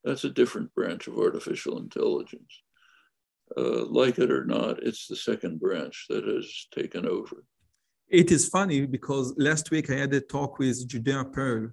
[0.04, 2.62] That's a different branch of artificial intelligence.
[3.56, 7.44] Uh, like it or not, it's the second branch that has taken over
[8.10, 11.70] it is funny because last week I had a talk with Judea Pearl,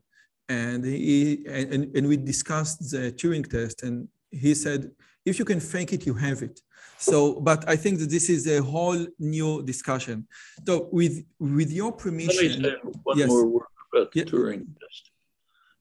[0.48, 4.92] and he and, and we discussed the Turing test, and he said
[5.26, 6.62] if you can fake it, you have it.
[7.00, 10.28] So, but I think that this is a whole new discussion.
[10.66, 13.28] So, with with your permission, let me say one yes.
[13.28, 14.26] more word about the yeah.
[14.26, 15.12] Turing test.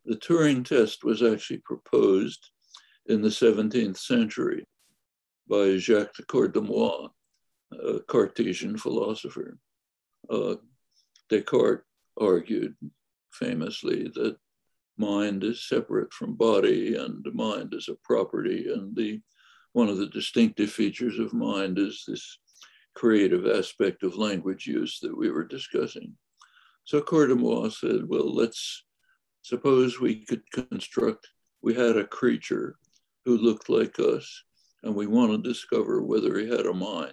[0.05, 2.50] The Turing test was actually proposed
[3.07, 4.64] in the 17th century
[5.48, 7.09] by Jacques de Cordemoy,
[7.72, 9.59] a Cartesian philosopher.
[10.31, 10.57] Uh,
[11.29, 11.85] Descartes
[12.20, 12.74] argued
[13.33, 14.37] famously that
[14.96, 19.20] mind is separate from body and mind is a property and the
[19.72, 22.38] one of the distinctive features of mind is this
[22.94, 26.16] creative aspect of language use that we were discussing.
[26.87, 28.85] So Cordemoy said, well, let's
[29.42, 31.29] suppose we could construct,
[31.61, 32.77] we had a creature
[33.25, 34.44] who looked like us
[34.85, 37.12] and we want to discover whether he had a mind.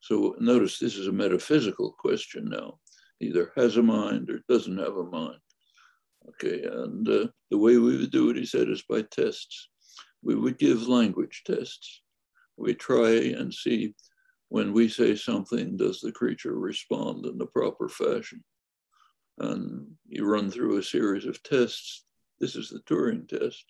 [0.00, 2.80] So notice this is a metaphysical question now.
[3.20, 5.38] Either has a mind or doesn't have a mind.
[6.30, 9.68] Okay, and uh, the way we would do it, he said, is by tests.
[10.20, 12.02] We would give language tests.
[12.56, 13.94] We try and see
[14.48, 18.42] when we say something, does the creature respond in the proper fashion?
[19.40, 22.04] And you run through a series of tests.
[22.38, 23.64] This is the Turing test.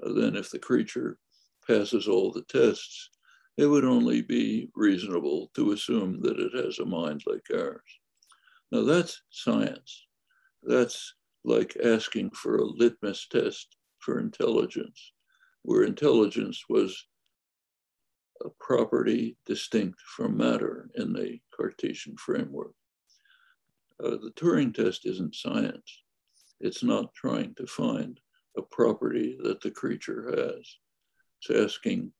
[0.00, 1.18] And then if the creature
[1.66, 3.10] passes all the tests,
[3.56, 7.80] it would only be reasonable to assume that it has a mind like ours.
[8.70, 10.06] Now that's science.
[10.62, 15.12] That's like asking for a litmus test for intelligence,
[15.62, 17.06] where intelligence was
[18.44, 22.74] a property distinct from matter in the Cartesian framework.
[24.04, 26.02] Uh, the Turing test isn't science.
[26.60, 28.20] It's not trying to find
[28.56, 30.64] a property that the creature has.
[31.40, 32.12] It's asking,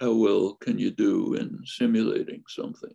[0.00, 2.94] how well can you do in simulating something?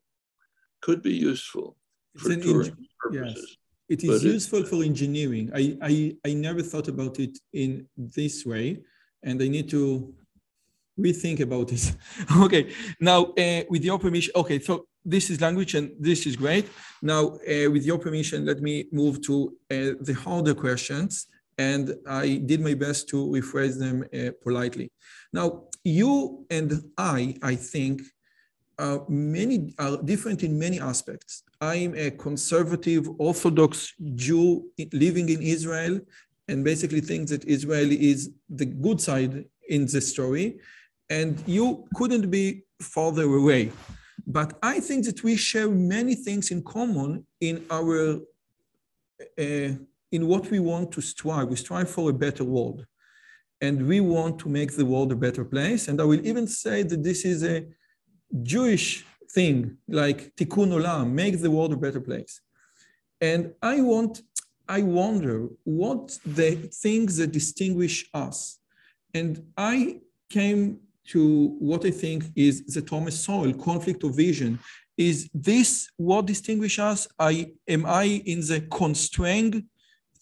[0.81, 1.77] Could be useful
[2.17, 3.35] for Turing purposes.
[3.37, 3.57] Yes.
[3.89, 5.51] It is useful for engineering.
[5.53, 8.81] I, I, I never thought about it in this way,
[9.23, 10.13] and I need to
[10.99, 11.95] rethink about this.
[12.37, 16.69] okay, now uh, with your permission, okay, so this is language and this is great.
[17.01, 22.41] Now, uh, with your permission, let me move to uh, the harder questions, and I
[22.45, 24.91] did my best to rephrase them uh, politely.
[25.31, 28.01] Now, you and I, I think,
[28.79, 31.43] are many are different in many aspects.
[31.61, 35.99] I'm a conservative Orthodox Jew living in Israel
[36.47, 40.59] and basically think that Israel is the good side in the story.
[41.09, 43.71] And you couldn't be farther away.
[44.25, 48.19] But I think that we share many things in common in our
[49.38, 49.71] uh,
[50.13, 51.49] in what we want to strive.
[51.49, 52.86] We strive for a better world.
[53.62, 55.88] And we want to make the world a better place.
[55.88, 57.65] And I will even say that this is a
[58.43, 62.41] Jewish thing, like tikkun olam, make the world a better place.
[63.21, 64.21] And I want,
[64.67, 68.59] I wonder what the things that distinguish us.
[69.13, 74.59] And I came to what I think is the Thomas Sowell conflict of vision.
[74.97, 77.07] Is this what distinguishes us?
[77.19, 79.65] I am I in the constrained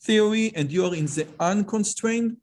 [0.02, 2.38] theory and you are in the unconstrained?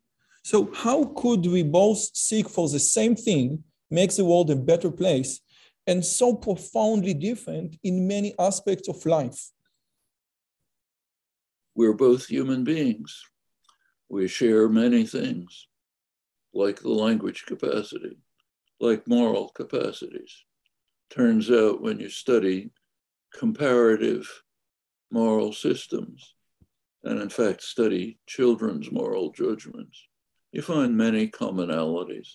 [0.44, 4.90] So how could we both seek for the same thing, make the world a better
[4.90, 5.40] place,
[5.87, 9.51] and so profoundly different in many aspects of life?
[11.74, 13.22] We're both human beings.
[14.09, 15.68] We share many things,
[16.53, 18.16] like the language capacity
[18.81, 20.45] like moral capacities.
[21.11, 22.71] Turns out when you study
[23.35, 24.29] comparative
[25.11, 26.35] moral systems,
[27.05, 30.07] and in fact study children's moral judgments,
[30.53, 32.29] you find many commonalities.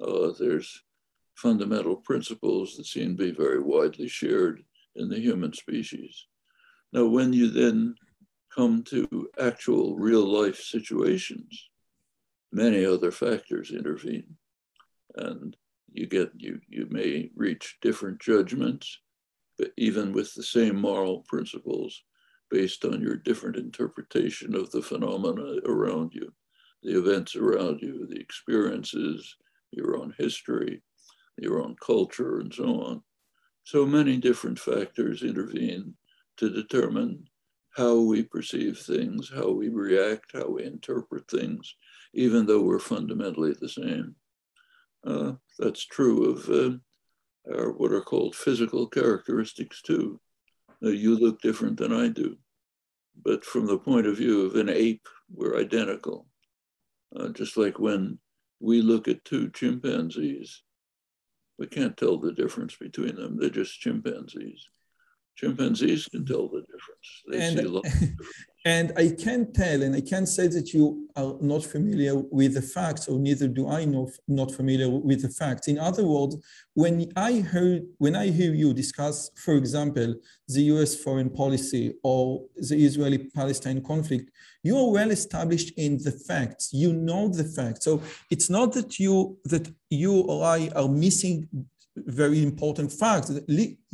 [0.00, 0.82] Uh, there's
[1.34, 4.62] fundamental principles that seem to be very widely shared
[4.96, 6.26] in the human species.
[6.92, 7.94] Now, when you then
[8.54, 11.68] come to actual real life situations,
[12.50, 14.36] many other factors intervene.
[15.16, 15.56] And
[15.92, 18.98] you get you you may reach different judgments
[19.58, 22.02] but even with the same moral principles
[22.50, 26.32] based on your different interpretation of the phenomena around you
[26.82, 29.36] the events around you the experiences
[29.72, 30.82] your own history
[31.38, 33.02] your own culture and so on.
[33.64, 35.94] So many different factors intervene
[36.38, 37.24] to determine
[37.76, 41.76] how we perceive things how we react how we interpret things
[42.14, 44.14] even though we're fundamentally the same
[45.06, 46.76] uh, that's true of uh,
[47.54, 50.20] our, what are called physical characteristics too.
[50.80, 52.36] Now, you look different than I do,
[53.24, 56.26] but from the point of view of an ape, we're identical.
[57.14, 58.18] Uh, just like when
[58.60, 60.62] we look at two chimpanzees,
[61.58, 63.36] we can't tell the difference between them.
[63.38, 64.68] They're just chimpanzees.
[65.36, 67.22] Chimpanzees can tell the difference.
[67.28, 67.86] They and, see a lot.
[68.76, 72.60] And I can tell, and I can say that you are not familiar with the
[72.60, 74.10] facts, or neither do I know
[74.40, 75.68] not familiar with the facts.
[75.68, 76.36] In other words,
[76.74, 80.14] when I heard, when I hear you discuss, for example,
[80.48, 80.94] the U.S.
[80.94, 84.30] foreign policy or the Israeli-Palestine conflict,
[84.62, 86.68] you are well established in the facts.
[86.70, 87.86] You know the facts.
[87.86, 91.48] So it's not that you that you or I are missing
[91.96, 93.32] very important facts.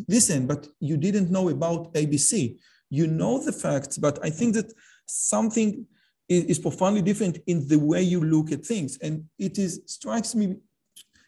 [0.08, 2.58] Listen, but you didn't know about ABC
[2.94, 4.72] you know the facts, but I think that
[5.06, 5.86] something
[6.28, 8.98] is, is profoundly different in the way you look at things.
[8.98, 10.56] And it is strikes me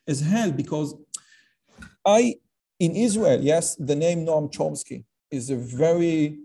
[0.07, 0.95] as hell because
[2.05, 2.37] I,
[2.79, 6.39] in Israel, yes, the name Noam Chomsky is a very,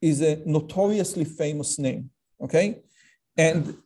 [0.00, 2.10] is a notoriously famous name,
[2.40, 2.80] okay?
[3.36, 3.76] And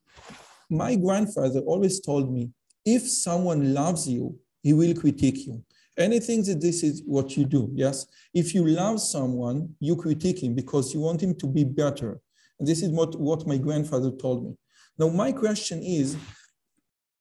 [0.71, 2.51] my grandfather always told me,
[2.85, 5.65] if someone loves you, he will critique you.
[5.99, 8.07] Anything that this is what you do, yes?
[8.33, 12.21] If you love someone, you critique him because you want him to be better.
[12.59, 14.55] And this is what, what my grandfather told me.
[14.97, 16.17] Now, my question is,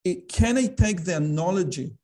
[0.06, 1.96] eh, can I take the analogy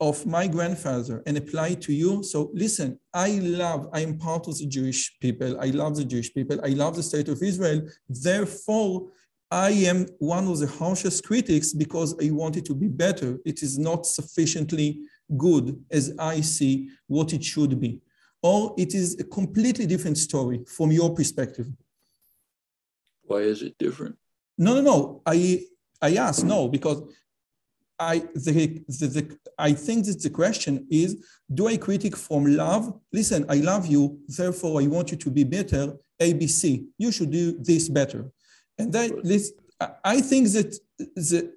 [0.00, 2.22] of my grandfather and apply it to you?
[2.22, 5.60] So listen, I love, I am part of the Jewish people.
[5.60, 6.60] I love the Jewish people.
[6.64, 7.82] I love the state of Israel.
[8.08, 9.08] Therefore,
[9.50, 13.38] I am one of the harshest critics because I want it to be better.
[13.44, 15.00] It is not sufficiently
[15.36, 18.00] good as I see what it should be.
[18.42, 21.66] Or it is a completely different story from your perspective.
[23.22, 24.16] Why is it different?
[24.56, 25.22] No, no, no.
[25.26, 25.64] I
[26.02, 27.02] I ask no because
[27.98, 31.16] I the, the, the I think that the question is:
[31.52, 32.98] Do I critic from love?
[33.12, 35.96] Listen, I love you, therefore I want you to be better.
[36.20, 38.30] ABC, you should do this better.
[38.78, 39.10] And that
[40.04, 41.52] I think that the,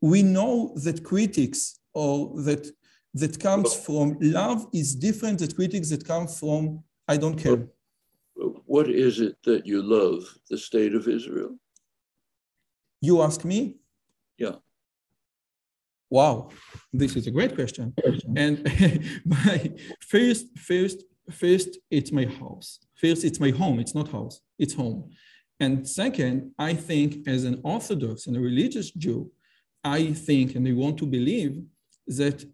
[0.00, 2.70] we know that critics or that
[3.20, 7.66] that comes from love is different than critics that come from I don't care.
[8.66, 11.56] What is it that you love, the state of Israel?
[13.00, 13.76] You ask me?
[14.36, 14.56] Yeah.
[16.10, 16.50] Wow,
[16.92, 17.94] this is a great question.
[18.36, 18.62] And
[19.24, 22.78] my first, first, first, it's my house.
[22.94, 23.78] First, it's my home.
[23.78, 24.40] It's not house.
[24.58, 25.10] It's home.
[25.60, 29.30] And second, I think as an Orthodox and a religious Jew,
[29.84, 31.62] I think and I want to believe
[32.06, 32.44] that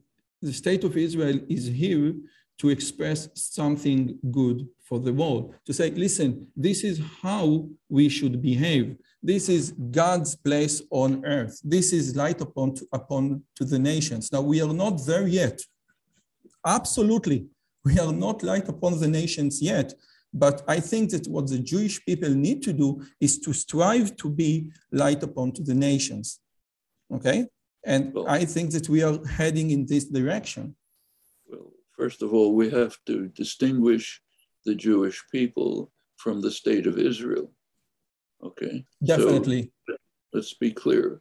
[0.45, 2.15] the state of Israel is here
[2.59, 8.41] to express something good for the world, to say, listen, this is how we should
[8.43, 8.97] behave.
[9.23, 11.59] This is God's place on earth.
[11.65, 14.31] This is light upon to, upon to the nations.
[14.31, 15.59] Now, we are not there yet.
[16.67, 17.47] Absolutely.
[17.85, 19.95] We are not light upon the nations yet.
[20.33, 24.29] But I think that what the Jewish people need to do is to strive to
[24.29, 26.41] be light upon to the nations.
[27.13, 27.47] Okay?
[27.87, 30.75] And well, I think that we are heading in this direction.
[31.47, 34.21] Well, first of all, we have to distinguish
[34.65, 37.53] the Jewish people from the state of Israel.
[38.43, 38.85] Okay.
[39.05, 39.73] Definitely.
[39.89, 39.97] So,
[40.33, 41.21] let's be clear.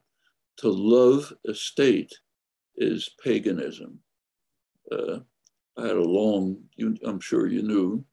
[0.58, 2.14] To love a state
[2.76, 4.00] is paganism.
[4.92, 5.20] Uh,
[5.78, 8.06] I had a long, you, I'm sure you knew,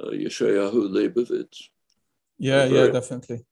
[0.00, 1.68] uh, Yeshayahu Leibovitz.
[2.38, 3.44] Yeah, very, yeah, definitely.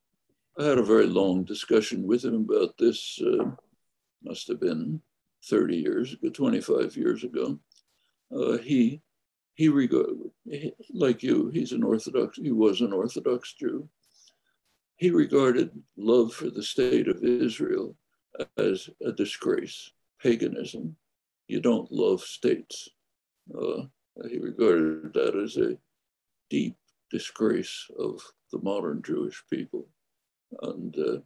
[0.59, 3.51] I had a very long discussion with him about this uh,
[4.25, 5.01] must have been
[5.45, 7.59] 30 years ago, 25 years ago.
[8.35, 9.01] Uh, he,
[9.55, 10.17] he regarded,
[10.93, 13.89] like you, he's an Orthodox, he was an Orthodox Jew.
[14.97, 17.97] He regarded love for the state of Israel
[18.57, 19.91] as a disgrace,
[20.23, 20.97] paganism.
[21.49, 22.89] You don't love states.
[23.53, 23.83] Uh,
[24.29, 25.77] he regarded that as a
[26.49, 26.77] deep
[27.11, 29.89] disgrace of the modern Jewish people.
[30.63, 31.19] And, uh,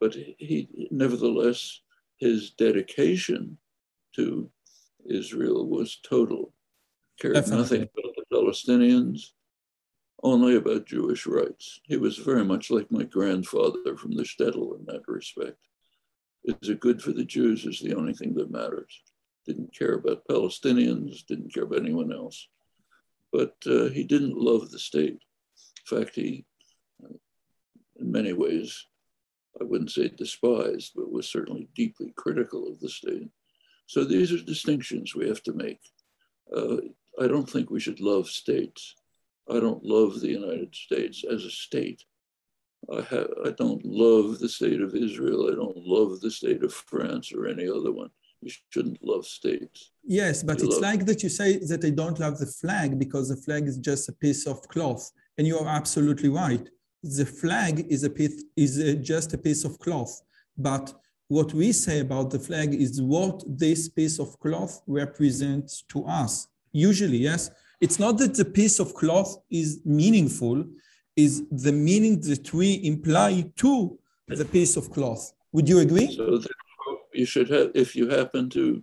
[0.00, 1.80] but he nevertheless
[2.18, 3.58] his dedication
[4.16, 4.50] to
[5.06, 6.52] Israel was total.
[7.20, 7.58] Cared Definitely.
[7.58, 9.30] nothing about the Palestinians,
[10.22, 11.80] only about Jewish rights.
[11.84, 15.56] He was very much like my grandfather from the shtetl in that respect.
[16.44, 19.02] Is it good for the Jews is the only thing that matters.
[19.46, 22.48] Didn't care about Palestinians, didn't care about anyone else.
[23.32, 25.18] But uh, he didn't love the state.
[25.90, 26.44] In fact, he,
[27.04, 27.14] uh,
[28.00, 28.86] in many ways,
[29.60, 33.30] I wouldn't say despised, but was certainly deeply critical of the state.
[33.86, 35.80] So these are distinctions we have to make.
[36.54, 36.76] Uh,
[37.20, 38.94] I don't think we should love states.
[39.50, 42.04] I don't love the United States as a state.
[42.92, 45.48] I, ha- I don't love the state of Israel.
[45.50, 48.10] I don't love the state of France or any other one.
[48.40, 49.90] You shouldn't love states.
[50.04, 53.30] Yes, but you it's like that you say that I don't love the flag because
[53.30, 55.10] the flag is just a piece of cloth.
[55.38, 56.68] And you are absolutely right
[57.02, 60.20] the flag is a piece is a, just a piece of cloth
[60.56, 60.92] but
[61.28, 66.48] what we say about the flag is what this piece of cloth represents to us
[66.72, 70.64] usually yes it's not that the piece of cloth is meaningful
[71.18, 75.32] is the meaning that we imply to the piece of cloth.
[75.52, 76.14] Would you agree?
[76.14, 76.40] So
[77.12, 78.82] you should have, if you happen to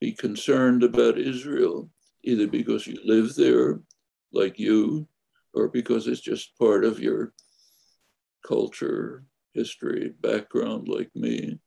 [0.00, 1.90] be concerned about Israel,
[2.22, 3.80] either because you live there,
[4.32, 5.08] like you,
[5.56, 7.32] or because it's just part of your
[8.46, 11.58] culture, history, background, like me,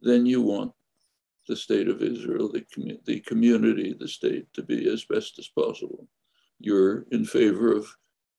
[0.00, 0.72] then you want
[1.48, 5.48] the state of Israel, the, commu- the community, the state to be as best as
[5.48, 6.06] possible.
[6.60, 7.86] You're in favor of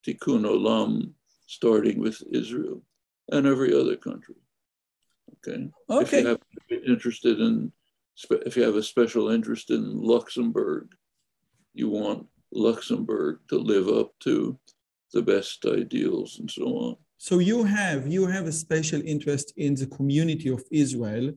[0.08, 1.12] tikkun olam,
[1.48, 2.82] starting with Israel
[3.30, 4.36] and every other country.
[5.36, 5.70] Okay.
[5.90, 6.04] Okay.
[6.04, 6.40] If you have
[6.88, 7.74] interested in,
[8.46, 10.88] if you have a special interest in Luxembourg,
[11.74, 14.58] you want Luxembourg to live up to
[15.14, 16.96] the best ideals and so on.
[17.18, 21.28] So you have you have a special interest in the community of Israel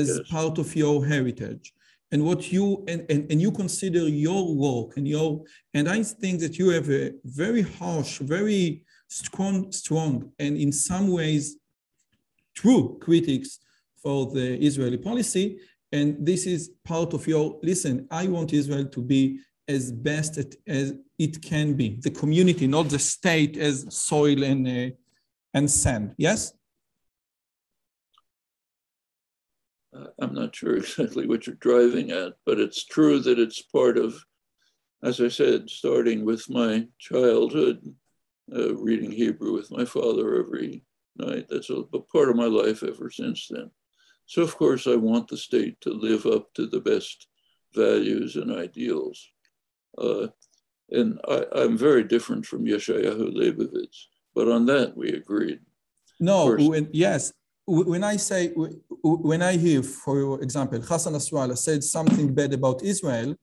[0.00, 0.28] as Yes.
[0.30, 1.66] part of your heritage.
[2.12, 5.28] And what you and, and, and you consider your work and your
[5.76, 11.06] and I think that you have a very harsh, very strong, strong, and in some
[11.18, 11.44] ways
[12.60, 13.50] true critics
[14.02, 15.46] for the Israeli policy.
[15.92, 20.54] And this is part of your listen, I want Israel to be as best at,
[20.66, 20.86] as
[21.20, 24.96] it can be, the community, not the state as soil and, uh,
[25.52, 26.14] and sand.
[26.16, 26.54] Yes?
[29.94, 33.98] Uh, I'm not sure exactly what you're driving at, but it's true that it's part
[33.98, 34.24] of,
[35.02, 37.80] as I said, starting with my childhood,
[38.56, 41.48] uh, reading Hebrew with my father every night.
[41.50, 43.70] That's a, a part of my life ever since then.
[44.24, 47.26] So, of course, I want the state to live up to the best
[47.74, 49.30] values and ideals.
[49.98, 50.28] Uh,
[50.90, 55.60] and I, I'm very different from Yeshayahu Leibovitz, but on that we agreed.
[56.18, 57.32] No, when, yes.
[57.66, 58.48] When I say,
[59.02, 63.36] when I hear, for example, Hassan Nasrallah said something bad about Israel,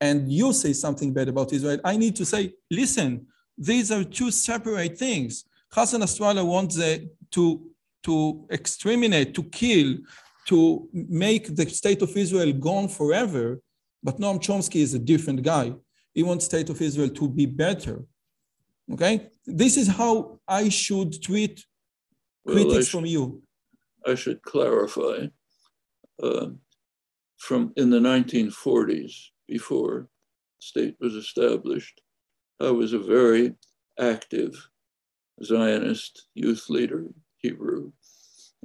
[0.00, 4.30] and you say something bad about Israel, I need to say, listen, these are two
[4.30, 5.44] separate things.
[5.72, 7.70] Hassan Nasrallah wants the, to,
[8.04, 9.96] to exterminate, to kill,
[10.46, 13.60] to make the state of Israel gone forever.
[14.02, 15.72] But Noam Chomsky is a different guy.
[16.14, 18.04] He wants state of Israel to be better.
[18.92, 19.28] Okay?
[19.46, 21.64] This is how I should treat
[22.44, 23.42] Well, critics from you.
[24.06, 25.28] I should clarify.
[26.22, 26.58] um,
[27.36, 29.12] from in the 1940s,
[29.46, 30.08] before
[30.58, 32.00] state was established,
[32.60, 33.54] I was a very
[33.98, 34.68] active
[35.44, 37.04] Zionist youth leader,
[37.38, 37.92] Hebrew,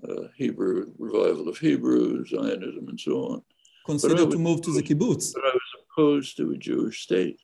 [0.07, 3.41] uh, Hebrew revival of Hebrew, Zionism, and so on.
[3.85, 5.33] Considered to move to the kibbutz.
[5.33, 7.39] But I was opposed to a Jewish state.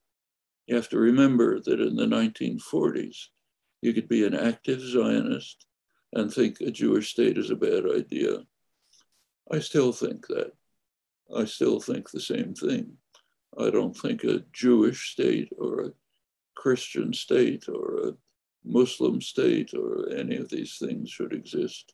[0.67, 3.17] You have to remember that in the 1940s,
[3.81, 5.65] you could be an active Zionist
[6.13, 8.39] and think a Jewish state is a bad idea.
[9.51, 10.51] I still think that.
[11.35, 12.93] I still think the same thing.
[13.57, 15.91] I don't think a Jewish state or a
[16.55, 18.13] Christian state or a
[18.65, 21.93] Muslim state or any of these things should exist.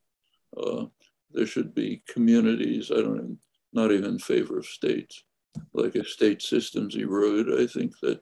[0.55, 0.85] Uh,
[1.31, 2.91] there should be communities.
[2.91, 3.37] I don't even,
[3.73, 5.23] not even in favor of states.
[5.73, 8.21] Like if state systems erode, I think that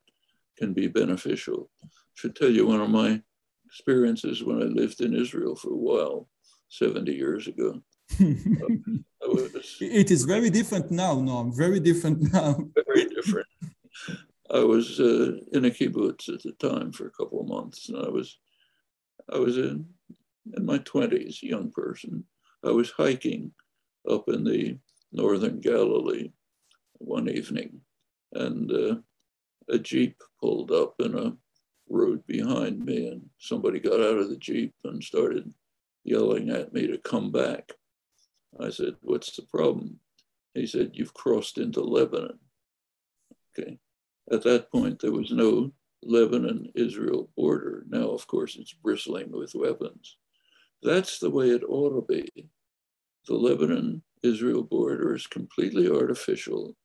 [0.57, 1.69] can be beneficial.
[1.83, 3.21] I Should tell you one of my
[3.65, 6.29] experiences when I lived in Israel for a while,
[6.69, 7.81] 70 years ago.
[9.21, 12.57] Was it is very different now, Noam, very different now.
[12.87, 13.47] very different.
[14.51, 17.97] I was uh, in a kibbutz at the time for a couple of months, and
[17.97, 18.37] I was,
[19.31, 19.85] I was in,
[20.55, 22.25] in my twenties, young person.
[22.63, 23.53] I was hiking
[24.09, 24.77] up in the
[25.11, 26.31] northern Galilee
[27.03, 27.81] one evening,
[28.33, 28.95] and uh,
[29.69, 31.33] a jeep pulled up in a
[31.89, 35.53] road behind me, and somebody got out of the jeep and started
[36.03, 37.71] yelling at me to come back.
[38.59, 39.99] I said, "What's the problem?"
[40.53, 42.39] He said, "You've crossed into Lebanon."
[43.57, 43.77] Okay.
[44.31, 47.85] At that point, there was no Lebanon Israel border.
[47.89, 50.17] Now, of course, it's bristling with weapons.
[50.81, 52.49] That's the way it ought to be.
[53.27, 56.75] The Lebanon Israel border is completely artificial,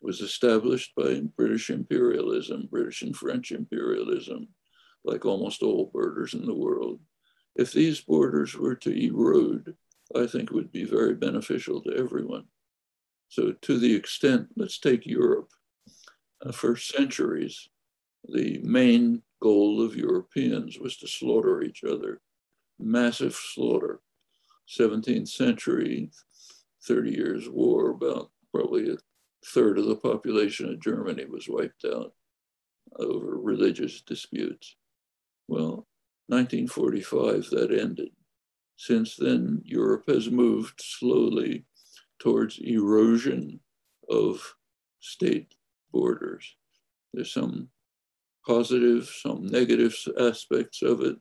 [0.00, 4.48] was established by British imperialism, British and French imperialism,
[5.04, 7.00] like almost all borders in the world.
[7.56, 9.74] If these borders were to erode,
[10.14, 12.44] I think it would be very beneficial to everyone.
[13.28, 15.50] So, to the extent, let's take Europe.
[16.44, 17.68] Uh, for centuries,
[18.24, 22.20] the main goal of Europeans was to slaughter each other,
[22.78, 24.00] massive slaughter.
[24.68, 26.10] 17th century,
[26.86, 28.96] 30 years war, about probably
[29.44, 32.12] third of the population of Germany was wiped out
[32.98, 34.76] over religious disputes.
[35.46, 35.86] Well,
[36.28, 38.10] 1945, that ended.
[38.76, 41.64] Since then, Europe has moved slowly
[42.18, 43.60] towards erosion
[44.08, 44.54] of
[45.00, 45.54] state
[45.92, 46.56] borders.
[47.12, 47.70] There's some
[48.46, 51.16] positive, some negative aspects of it.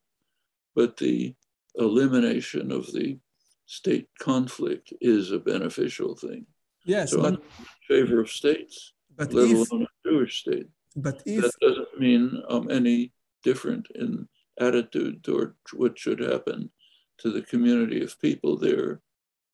[0.75, 1.35] but the
[1.75, 3.17] elimination of the
[3.65, 6.45] state conflict is a beneficial thing.
[6.87, 10.67] Yes, so but I'm in favor of states, but let if alone a Jewish state.
[10.95, 13.11] but if That doesn't mean I'm any
[13.43, 14.27] different in
[14.59, 16.71] attitude toward what should happen
[17.19, 19.01] to the community of people there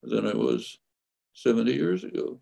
[0.04, 0.78] than I was
[1.34, 2.40] 70 years ago.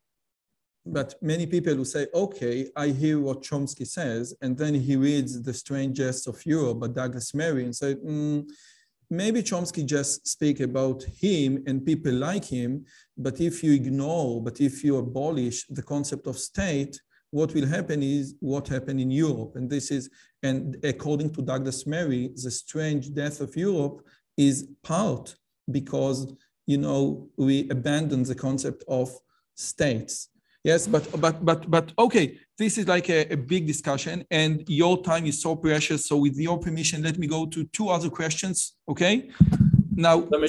[0.85, 5.41] But many people who say, okay, I hear what Chomsky says, and then he reads
[5.41, 8.43] The Strange Death of Europe by Douglas Murray and say, mm,
[9.11, 12.85] maybe Chomsky just speak about him and people like him,
[13.21, 16.99] but if you ignore, but if you abolish the concept of state,
[17.31, 19.55] what will happen is what happened in Europe.
[19.55, 20.09] And this is,
[20.43, 24.05] and according to Douglas Murray, the strange death of Europe
[24.37, 25.35] is part
[25.69, 26.33] because,
[26.67, 29.09] you know, we abandon the concept of
[29.55, 30.27] states.
[30.63, 35.01] Yes, but but but but okay, this is like a, a, big discussion, and your
[35.01, 36.05] time is so precious.
[36.05, 38.73] So, with your permission, let me go to two other questions.
[38.87, 39.31] Okay,
[39.95, 40.47] now let me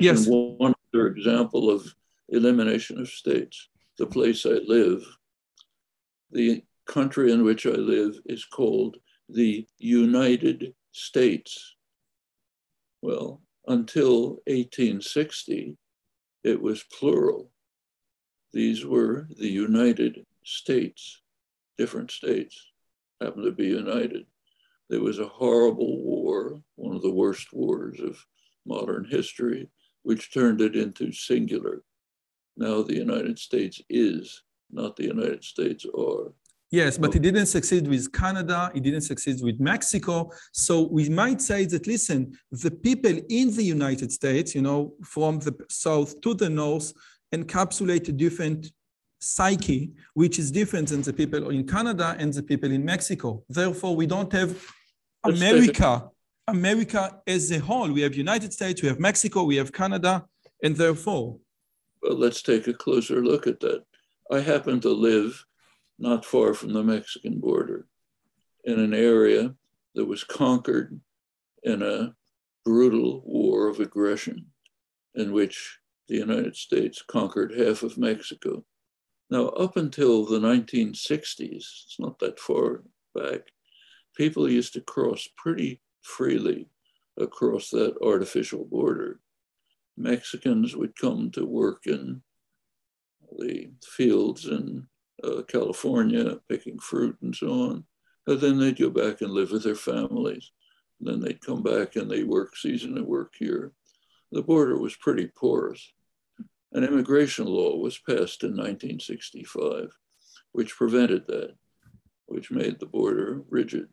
[0.00, 0.26] yes.
[0.26, 1.94] one other example of
[2.28, 3.68] elimination of states.
[3.98, 5.04] The place I live,
[6.30, 8.96] the country in which I live, is called
[9.28, 11.76] the United States.
[13.02, 15.76] Well, until 1860,
[16.44, 17.52] it was plural
[18.52, 21.22] these were the United States,
[21.78, 22.66] different states
[23.20, 24.26] happened to be united.
[24.90, 28.26] There was a horrible war, one of the worst wars of
[28.66, 29.70] modern history,
[30.02, 31.82] which turned it into singular.
[32.56, 36.32] Now the United States is, not the United States are.
[36.70, 40.30] Yes, but he didn't succeed with Canada, he didn't succeed with Mexico.
[40.52, 45.38] So we might say that, listen, the people in the United States, you know, from
[45.38, 46.94] the south to the north,
[47.34, 48.72] encapsulate a different
[49.20, 53.44] psyche, which is different than the people in Canada and the people in Mexico.
[53.48, 54.50] Therefore, we don't have
[55.24, 56.08] America,
[56.48, 57.92] America as a whole.
[57.92, 60.24] We have United States, we have Mexico, we have Canada,
[60.62, 61.38] and therefore.
[62.02, 63.84] Well, let's take a closer look at that.
[64.30, 65.44] I happen to live
[65.98, 67.86] not far from the Mexican border
[68.64, 69.54] in an area
[69.94, 71.00] that was conquered
[71.62, 72.14] in a
[72.64, 74.46] brutal war of aggression
[75.14, 75.78] in which
[76.08, 78.64] the United States conquered half of Mexico.
[79.30, 82.82] Now, up until the 1960s, it's not that far
[83.14, 83.42] back,
[84.16, 86.68] people used to cross pretty freely
[87.16, 89.20] across that artificial border.
[89.96, 92.22] Mexicans would come to work in
[93.38, 94.86] the fields in
[95.24, 97.84] uh, California, picking fruit and so on.
[98.26, 100.50] And then they'd go back and live with their families.
[101.00, 103.72] And then they'd come back and they work season and work here
[104.32, 105.92] the border was pretty porous.
[106.72, 109.92] An immigration law was passed in 1965,
[110.52, 111.54] which prevented that,
[112.26, 113.88] which made the border rigid.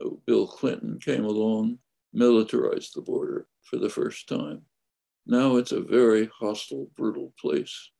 [0.00, 1.78] Oh, Bill Clinton came along,
[2.14, 4.62] militarized the border for the first time.
[5.26, 7.90] Now it's a very hostile, brutal place.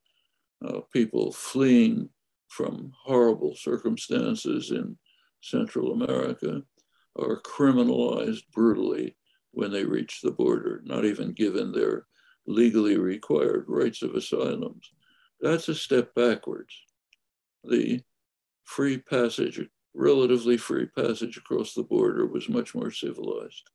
[0.64, 2.09] Uh, people fleeing
[2.49, 4.97] from horrible circumstances in
[5.43, 6.62] Central America
[7.18, 9.16] are criminalized brutally
[9.51, 12.07] when they reach the border, not even given their
[12.47, 14.93] legally required rights of asylums.
[15.41, 16.74] That's a step backwards.
[17.64, 18.03] The
[18.64, 19.61] free passage,
[19.95, 23.68] relatively free passage across the border was much more civilized.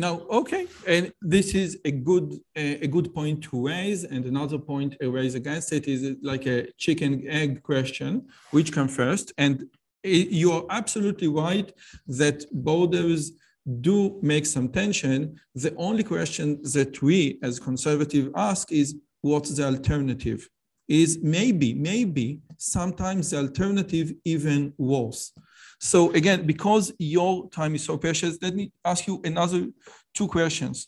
[0.00, 4.94] Now, okay, and this is a good a good point to raise, and another point
[5.00, 9.32] to raise against it is uh, like a chicken egg question, which comes first?
[9.38, 10.08] And uh,
[10.42, 11.72] you are absolutely right
[12.06, 13.32] that borders
[13.80, 15.36] do make some tension.
[15.56, 20.48] The only question that we as conservative ask is what's the alternative?
[20.86, 25.32] Is maybe, maybe sometimes the alternative even worse.
[25.78, 29.68] So again, because your time is so precious, let me ask you another
[30.14, 30.86] two questions.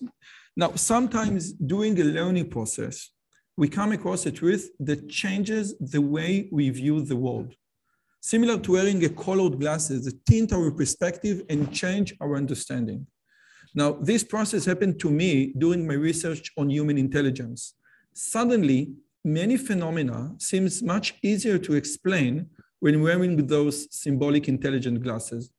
[0.57, 3.11] Now, sometimes during the learning process,
[3.57, 7.55] we come across a truth that changes the way we view the world
[8.21, 13.07] similar to wearing a colored glasses that tint our perspective and change our understanding.
[13.75, 17.75] Now, this process happened to me during my research on human intelligence.
[18.13, 18.93] Suddenly,
[19.25, 22.47] many phenomena seems much easier to explain
[22.81, 25.51] when wearing those symbolic intelligent glasses.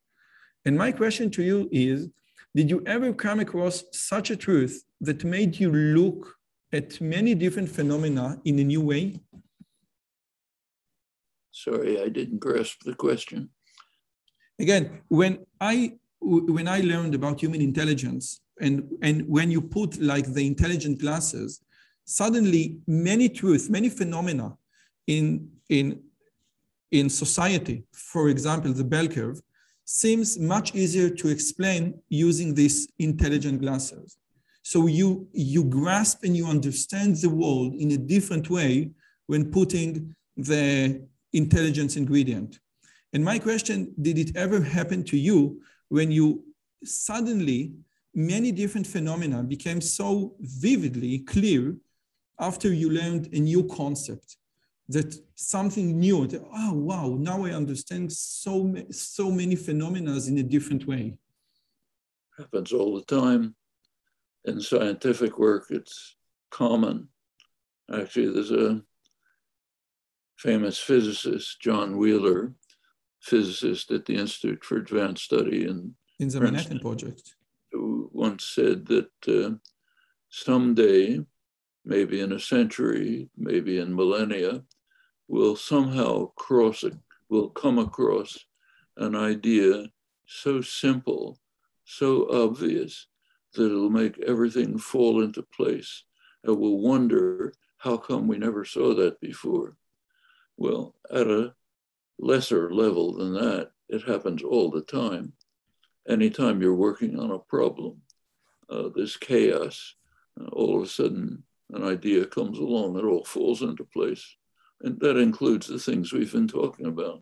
[0.65, 2.09] And my question to you is,
[2.55, 6.35] did you ever come across such a truth that made you look
[6.73, 9.19] at many different phenomena in a new way?
[11.51, 13.49] Sorry, I didn't grasp the question.
[14.59, 20.31] Again, when I when I learned about human intelligence and, and when you put like
[20.31, 21.61] the intelligent glasses,
[22.05, 24.55] suddenly many truths, many phenomena
[25.07, 25.99] in, in,
[26.91, 29.41] in society, for example, the bell curve,
[29.85, 34.17] seems much easier to explain using these intelligent glasses.
[34.63, 38.91] So you, you grasp and you understand the world in a different way
[39.27, 41.01] when putting the
[41.33, 42.59] intelligence ingredient.
[43.13, 46.43] And my question, did it ever happen to you when you
[46.83, 47.73] suddenly
[48.13, 51.75] many different phenomena became so vividly clear
[52.39, 54.37] after you learned a new concept
[54.91, 60.43] that something new that, oh wow now i understand so so many phenomena in a
[60.43, 61.17] different way.
[62.37, 63.55] Happens all the time.
[64.45, 66.15] In scientific work it's
[66.49, 67.07] common.
[67.93, 68.81] Actually there's a
[70.37, 72.51] famous physicist john wheeler
[73.21, 77.35] physicist at the institute for advanced study in in the manhattan project.
[77.71, 79.51] who once said that uh,
[80.29, 81.19] someday
[81.85, 84.63] maybe in a century maybe in millennia
[85.31, 86.93] will somehow cross, it,
[87.29, 88.37] will come across
[88.97, 89.85] an idea
[90.25, 91.39] so simple,
[91.85, 93.07] so obvious
[93.53, 96.03] that it'll make everything fall into place.
[96.43, 99.77] And we'll wonder, how come we never saw that before?
[100.57, 101.53] Well, at a
[102.19, 105.31] lesser level than that, it happens all the time.
[106.09, 108.01] Anytime you're working on a problem,
[108.69, 109.95] uh, this chaos,
[110.51, 114.35] all of a sudden an idea comes along, it all falls into place.
[114.83, 117.21] And that includes the things we've been talking about.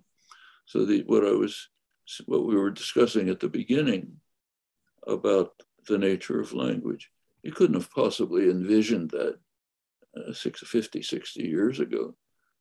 [0.65, 1.69] So the, what I was,
[2.25, 4.17] what we were discussing at the beginning
[5.07, 5.53] about
[5.87, 7.09] the nature of language,
[7.43, 9.39] you couldn't have possibly envisioned that
[10.15, 12.15] uh, 50, 60 years ago.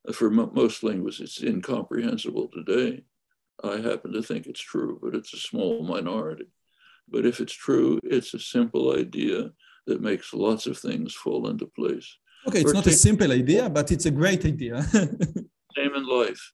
[0.09, 3.03] Uh, for most linguists, it's incomprehensible today.
[3.63, 6.47] I happen to think it's true, but it's a small minority.
[7.09, 9.51] But if it's true, it's a simple idea
[9.87, 12.17] that makes lots of things fall into place.
[12.47, 14.83] Okay, it's not a simple idea, but it's a great idea.
[14.93, 16.53] same in life.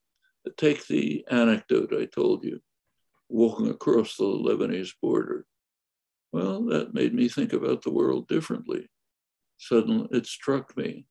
[0.57, 2.61] Take the anecdote I told you,
[3.29, 5.47] walking across the Lebanese border.
[6.33, 8.89] Well, that made me think about the world differently.
[9.59, 11.07] Suddenly it struck me,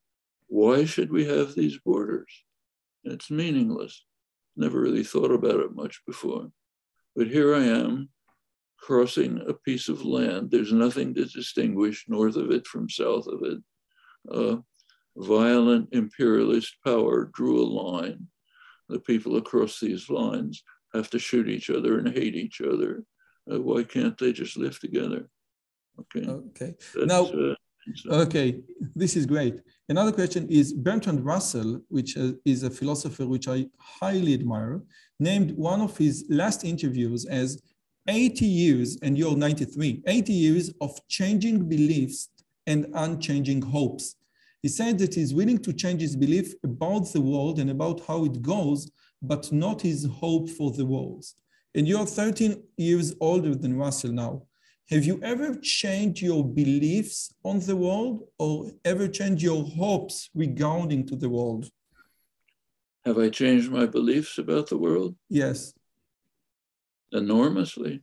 [0.47, 2.31] why should we have these borders?
[3.03, 4.05] It's meaningless.
[4.55, 6.51] Never really thought about it much before.
[7.15, 8.09] But here I am
[8.77, 10.51] crossing a piece of land.
[10.51, 13.59] There's nothing to distinguish north of it from south of it
[14.31, 14.57] uh,
[15.17, 18.27] violent imperialist power drew a line.
[18.89, 20.63] The people across these lines
[20.93, 23.03] have to shoot each other and hate each other.
[23.51, 25.27] Uh, why can't they just live together?
[25.99, 26.27] Okay.
[26.27, 26.73] Okay.
[26.95, 27.55] That's, now, uh,
[28.09, 28.61] okay,
[28.95, 29.59] this is great.
[29.89, 34.81] Another question is Bertrand Russell, which uh, is a philosopher which I highly admire,
[35.19, 37.61] named one of his last interviews as
[38.07, 42.29] 80 years, and you're 93, 80 years of changing beliefs
[42.67, 44.15] and unchanging hopes.
[44.61, 48.23] He said that he's willing to change his belief about the world and about how
[48.25, 48.89] it goes,
[49.21, 51.25] but not his hope for the world.
[51.75, 54.43] And you're 13 years older than Russell now.
[54.89, 61.07] Have you ever changed your beliefs on the world or ever changed your hopes regarding
[61.07, 61.69] to the world?
[63.05, 65.15] Have I changed my beliefs about the world?
[65.29, 65.73] Yes.
[67.11, 68.01] Enormously.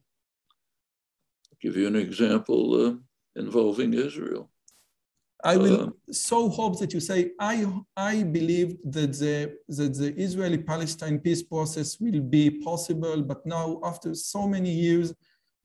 [1.50, 2.86] I'll give you an example.
[2.86, 2.94] Uh,
[3.36, 4.50] involving Israel.
[5.42, 7.66] I will uh, so hope that you say, I,
[7.96, 14.14] I believe that the, that the Israeli-Palestine peace process will be possible, but now after
[14.14, 15.14] so many years,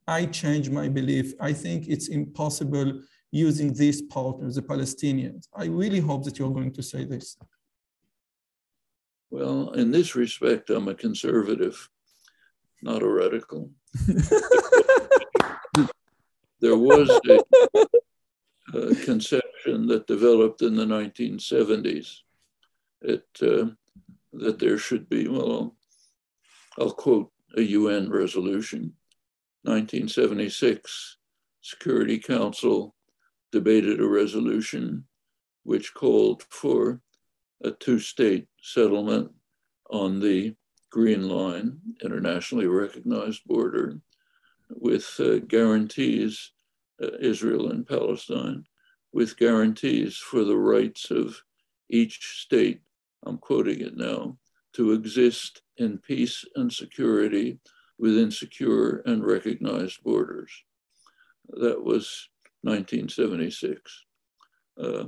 [0.08, 1.34] I change my belief.
[1.42, 3.02] I think it's impossible
[3.32, 5.48] using these partners, the Palestinians.
[5.54, 7.38] I really hope that you're going to say this.
[9.30, 11.90] Well, in this respect, I'm a conservative,
[12.82, 13.72] not a radical.
[16.62, 17.40] there was a,
[18.78, 22.20] a, conception that developed in the 1970s
[23.02, 23.66] it, uh,
[24.34, 25.76] that there should be, well,
[26.78, 28.94] I'll quote a UN resolution,
[29.64, 31.18] 1976
[31.62, 32.96] Security Council
[33.52, 35.06] debated a resolution
[35.64, 37.02] which called for
[37.64, 39.32] a two-state settlement
[39.90, 40.56] on the
[40.92, 44.00] Green Line, internationally recognized border,
[44.70, 46.52] with uh, guarantees,
[47.02, 48.66] uh, Israel and Palestine,
[49.14, 51.42] with guarantees for the rights of
[51.90, 52.82] each state,
[53.26, 54.38] I'm quoting it now,
[54.74, 57.60] to exist in peace and security
[57.98, 60.52] within secure and recognized borders.
[61.50, 62.30] That was
[62.64, 64.06] 1976.
[64.78, 65.06] Uh,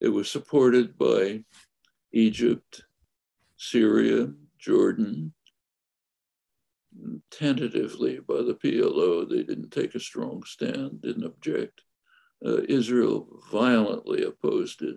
[0.00, 1.42] it was supported by
[2.12, 2.82] Egypt,
[3.56, 4.28] Syria,
[4.58, 5.32] Jordan,
[7.30, 9.28] tentatively by the PLO.
[9.28, 11.82] They didn't take a strong stand, didn't object.
[12.44, 14.96] Uh, Israel violently opposed it.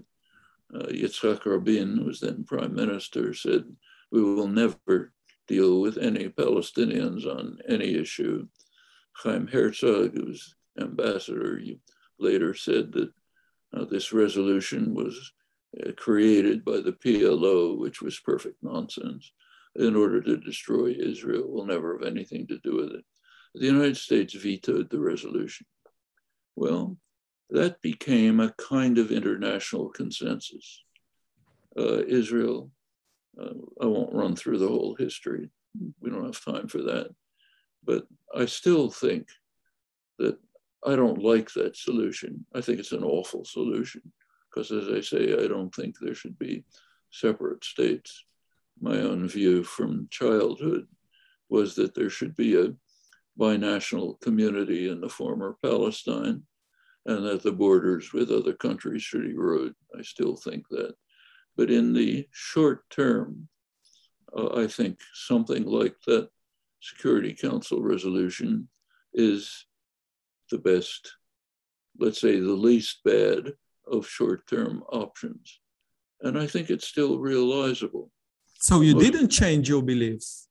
[0.73, 3.63] Uh, Yitzhak Rabin, who was then prime minister, said,
[4.11, 5.13] we will never
[5.47, 8.47] deal with any Palestinians on any issue.
[9.13, 11.59] Chaim Herzog, who was ambassador,
[12.19, 13.11] later said that
[13.75, 15.33] uh, this resolution was
[15.85, 19.31] uh, created by the PLO, which was perfect nonsense,
[19.79, 21.47] in order to destroy Israel.
[21.47, 23.05] Will never have anything to do with it.
[23.55, 25.65] The United States vetoed the resolution.
[26.55, 26.97] Well,
[27.49, 30.83] that became a kind of international consensus.
[31.77, 32.69] Uh, Israel,
[33.41, 35.49] uh, I won't run through the whole history.
[36.01, 37.09] We don't have time for that.
[37.83, 38.05] But
[38.35, 39.27] I still think
[40.19, 40.37] that
[40.85, 42.45] I don't like that solution.
[42.53, 44.01] I think it's an awful solution
[44.49, 46.63] because, as I say, I don't think there should be
[47.11, 48.25] separate states.
[48.81, 50.87] My own view from childhood
[51.49, 52.73] was that there should be a
[53.37, 56.43] binational community in the former Palestine
[57.05, 59.73] and that the borders with other countries should erode.
[59.97, 60.93] I still think that.
[61.57, 63.47] But in the short term,
[64.35, 66.29] uh, I think something like that
[66.81, 68.69] Security Council resolution
[69.13, 69.65] is
[70.51, 71.15] the best,
[71.99, 73.53] let's say the least bad
[73.91, 75.59] of short-term options.
[76.21, 78.11] And I think it's still realizable.
[78.59, 80.47] So you didn't change your beliefs?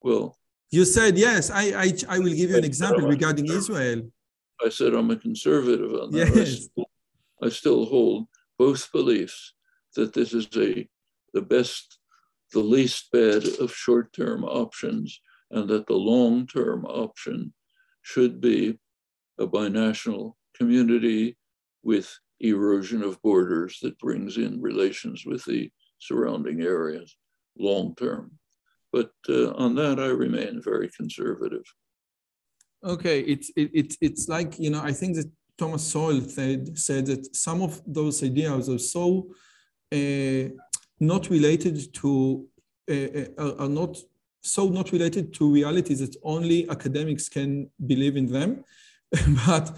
[0.00, 0.38] Well,
[0.70, 4.10] you said, yes, I, I, I will give you an example regarding Israel.
[4.64, 6.34] I said I'm a conservative on that.
[6.34, 6.38] Yes.
[6.38, 6.90] I still,
[7.42, 9.54] I still hold both beliefs
[9.94, 10.88] that this is a
[11.34, 11.98] the best,
[12.52, 17.52] the least bad of short-term options, and that the long-term option
[18.02, 18.78] should be
[19.38, 21.36] a binational community
[21.82, 27.16] with erosion of borders that brings in relations with the surrounding areas
[27.58, 28.32] long term.
[28.92, 31.64] But uh, on that, I remain very conservative.
[32.82, 37.06] Okay, it's it, it's it's like you know I think that Thomas Sowell said said
[37.06, 39.30] that some of those ideas are so
[39.92, 40.48] uh,
[41.00, 42.46] not related to
[42.90, 43.98] uh, uh are not
[44.40, 48.64] so not related to realities that only academics can believe in them
[49.46, 49.76] but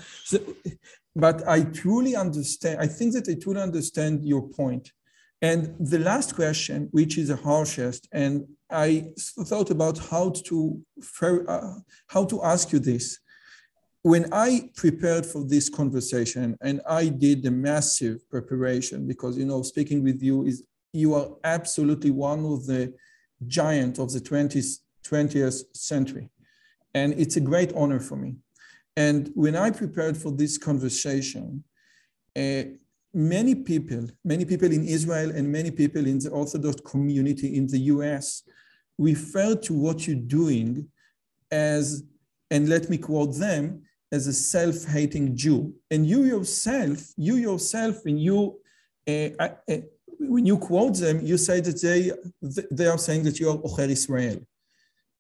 [1.15, 2.81] but I truly understand.
[2.81, 4.93] I think that I truly understand your point.
[5.43, 10.81] And the last question, which is the harshest, and I thought about how to
[11.23, 11.75] uh,
[12.09, 13.19] how to ask you this.
[14.03, 19.63] When I prepared for this conversation, and I did a massive preparation because you know
[19.63, 20.63] speaking with you is
[20.93, 22.93] you are absolutely one of the
[23.47, 26.29] giant of the 20th 20th century,
[26.93, 28.37] and it's a great honor for me.
[28.95, 31.65] And when I prepared for this conversation,
[32.37, 32.65] uh,
[33.13, 37.79] many people, many people in Israel and many people in the Orthodox community in the
[37.95, 38.43] US
[38.99, 40.89] refer to what you're doing
[41.51, 42.05] as,
[42.51, 43.83] and let me quote them,
[44.13, 45.73] as a self-hating Jew.
[45.91, 48.59] And you yourself, you yourself, when you,
[49.09, 49.77] uh, uh,
[50.19, 52.13] when you quote them, you say that they,
[52.71, 54.39] they are saying that you are Ocher Israel.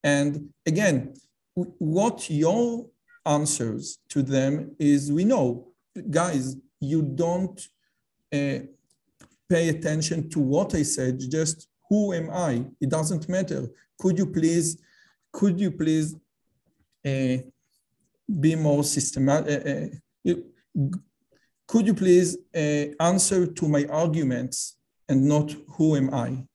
[0.02, 1.14] And again,
[1.54, 2.86] what your
[3.26, 5.68] answers to them is we know,
[6.10, 7.79] guys, you don't uh,
[8.30, 12.64] pay attention to what I said, just who am I?
[12.80, 13.68] It doesn't matter.
[13.98, 14.80] Could you please,
[15.32, 16.14] could you please
[17.04, 17.36] uh,
[18.40, 19.66] be more systematic?
[19.66, 20.34] Uh, uh
[21.66, 24.76] could you please uh, answer to my arguments
[25.08, 26.46] and not who am I?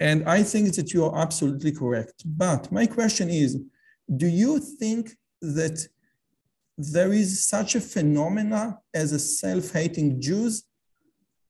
[0.00, 2.22] And I think that you are absolutely correct.
[2.24, 3.58] But my question is,
[4.14, 5.86] do you think that
[6.78, 10.64] there is such a phenomena as a self-hating Jews,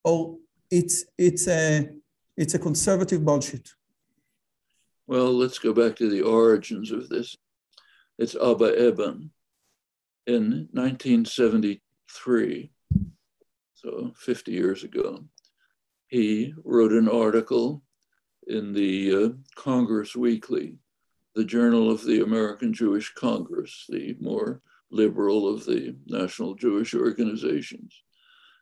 [0.07, 0.39] or
[0.71, 1.91] it's it's a
[2.37, 3.69] it's a conservative bullshit.
[5.09, 7.37] Well, let's go back to the origins of this.
[8.19, 9.31] It's Abba Eban
[10.27, 12.71] in 1973,
[13.75, 15.25] so 50 years ago.
[16.09, 17.83] He wrote an article
[18.47, 20.79] in the uh, Congress Weekly,
[21.35, 28.03] the Journal of the American Jewish Congress, the more liberal of the National Jewish Organizations.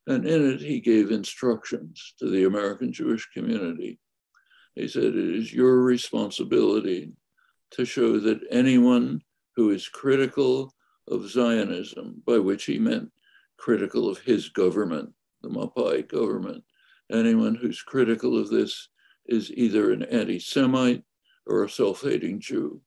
[0.07, 3.99] And in it, he gave instructions to the American Jewish community.
[4.75, 7.13] He said, It is your responsibility
[7.73, 9.23] to show that anyone
[9.57, 10.75] who is critical
[11.09, 13.11] of Zionism, by which he meant
[13.57, 15.11] critical of his government,
[15.43, 16.65] the Mapai government,
[17.11, 18.89] anyone who's critical of this
[19.27, 21.05] is either an anti Semite
[21.47, 22.81] or a self hating Jew.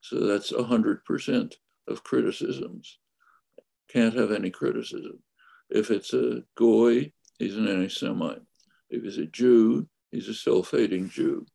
[0.00, 1.54] So that's 100%
[1.88, 2.98] of criticisms.
[3.88, 5.18] Can't have any criticism.
[5.70, 8.42] If it's a goy, he's an anti-Semite.
[8.90, 11.46] If he's a Jew, he's a self-hating Jew.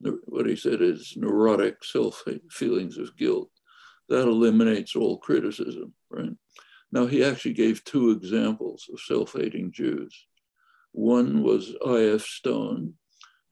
[0.00, 3.50] What he said is neurotic self feelings of guilt.
[4.08, 6.30] That eliminates all criticism, right?
[6.90, 10.26] Now, he actually gave two examples of self hating Jews.
[10.92, 12.22] One was I.F.
[12.22, 12.94] Stone,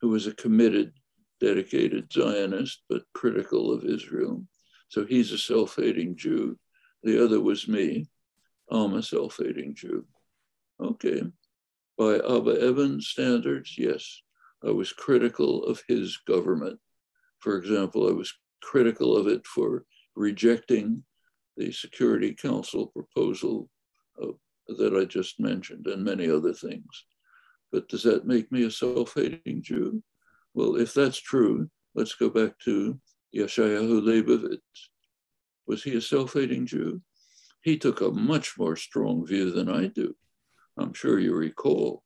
[0.01, 0.93] who was a committed
[1.41, 4.43] dedicated Zionist, but critical of Israel.
[4.89, 6.59] So he's a self hating Jew.
[7.03, 8.07] The other was me.
[8.71, 10.05] I'm a self hating Jew.
[10.81, 11.23] Okay.
[11.97, 14.23] By Abba Eban's standards, yes.
[14.64, 16.79] I was critical of his government.
[17.39, 21.05] For example, I was critical of it for rejecting
[21.57, 23.71] the Security Council proposal
[24.23, 24.33] uh,
[24.69, 27.05] that I just mentioned and many other things.
[27.73, 30.03] But does that make me a self hating Jew?
[30.55, 32.99] Well, if that's true, let's go back to
[33.35, 34.59] Yeshayahu Leibovitz.
[35.67, 37.01] Was he a self hating Jew?
[37.67, 40.14] He took a much more strong view than I do.
[40.79, 42.05] I'm sure you recall.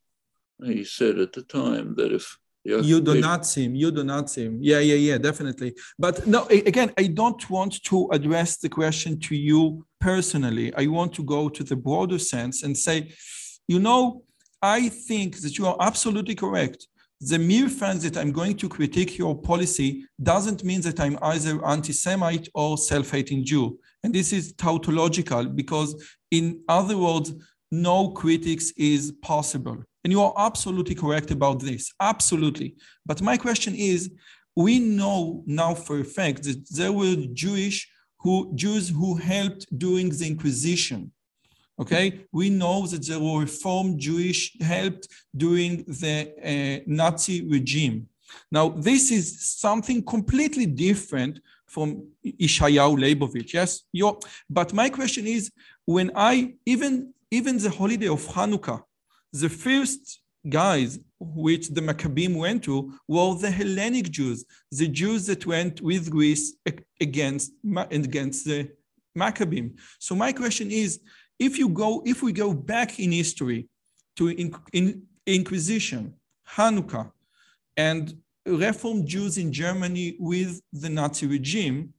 [0.65, 4.59] He said at the time that if you do not seem you do not seem
[4.61, 9.35] yeah yeah yeah definitely but no again i don't want to address the question to
[9.35, 9.63] you
[9.99, 13.11] personally i want to go to the broader sense and say
[13.67, 14.23] you know
[14.61, 16.87] i think that you are absolutely correct
[17.23, 21.65] the mere fact that i'm going to critique your policy doesn't mean that i'm either
[21.65, 25.94] anti-semite or self-hating jew and this is tautological because
[26.30, 27.32] in other words
[27.70, 32.74] no critics is possible and you are absolutely correct about this, absolutely.
[33.05, 34.11] But my question is,
[34.57, 37.88] we know now for a fact that there were Jewish
[38.18, 41.12] who Jews who helped during the Inquisition.
[41.78, 48.07] Okay, we know that there were Reformed Jewish helped during the uh, Nazi regime.
[48.53, 51.40] Now, this is something completely different
[51.71, 51.89] from
[52.27, 53.53] Yeshayahu Leibowitz.
[53.55, 53.71] Yes,
[54.59, 55.51] but my question is,
[55.85, 58.83] when I even even the holiday of Hanukkah,
[59.33, 60.03] the first
[60.49, 66.11] guys which the Maccabees went to were the Hellenic Jews, the Jews that went with
[66.11, 66.57] Greece
[67.01, 67.53] against,
[67.91, 68.71] against the
[69.14, 69.71] Maccabees.
[70.01, 71.01] So my question is,
[71.39, 73.68] if you go, if we go back in history
[74.16, 76.14] to in, in Inquisition,
[76.57, 77.12] Hanukkah,
[77.77, 78.05] and
[78.47, 81.95] Reformed Jews in Germany with the Nazi regime,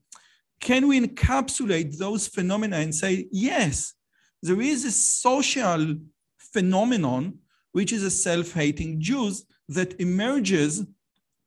[0.60, 3.94] can we encapsulate those phenomena and say, yes,
[4.42, 5.96] there is a social
[6.38, 7.38] phenomenon,
[7.72, 10.84] which is a self-hating Jews that emerges.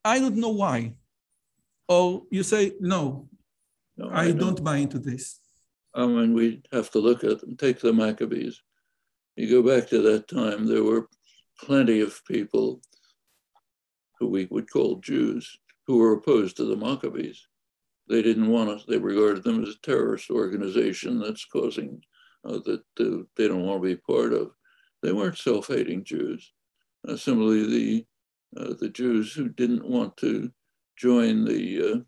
[0.04, 0.96] I don't know why.
[1.88, 3.30] Or you say, no,
[3.98, 5.40] no I, I don't buy into this.
[5.94, 7.56] Um, I mean, we have to look at them.
[7.58, 8.62] Take the Maccabees.
[9.36, 11.08] You go back to that time, there were
[11.60, 12.82] plenty of people
[14.20, 15.58] who we would call Jews
[15.88, 17.48] who were opposed to the Maccabees.
[18.08, 22.02] They didn't want us, they regarded them as a terrorist organization that's causing,
[22.44, 24.52] uh, that uh, they don't want to be part of.
[25.02, 26.52] They weren't self-hating Jews.
[27.08, 28.06] Uh, similarly, the
[28.58, 30.50] uh, the Jews who didn't want to
[30.98, 32.06] join the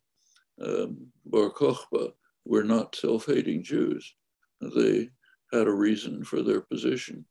[0.62, 2.14] uh, um, Bar Kokhba
[2.46, 4.16] were not self-hating Jews.
[4.62, 5.10] They
[5.52, 7.26] had a reason for their position.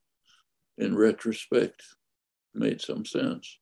[0.79, 1.83] In retrospect,
[2.55, 3.59] made some sense.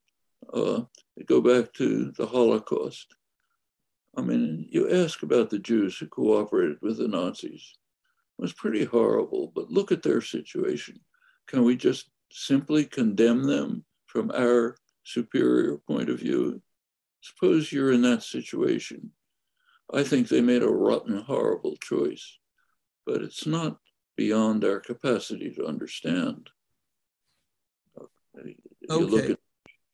[0.53, 0.83] Uh,
[1.27, 3.15] go back to the Holocaust.
[4.17, 7.77] I mean, you ask about the Jews who cooperated with the Nazis.
[8.39, 11.01] It was pretty horrible, but look at their situation.
[11.47, 16.61] Can we just simply condemn them from our superior point of view?
[17.21, 19.11] Suppose you're in that situation.
[19.93, 22.39] I think they made a rotten, horrible choice,
[23.07, 23.79] but it's not
[24.17, 26.49] beyond our capacity to understand.
[28.37, 28.57] You
[28.91, 29.33] okay.
[29.33, 29.39] At,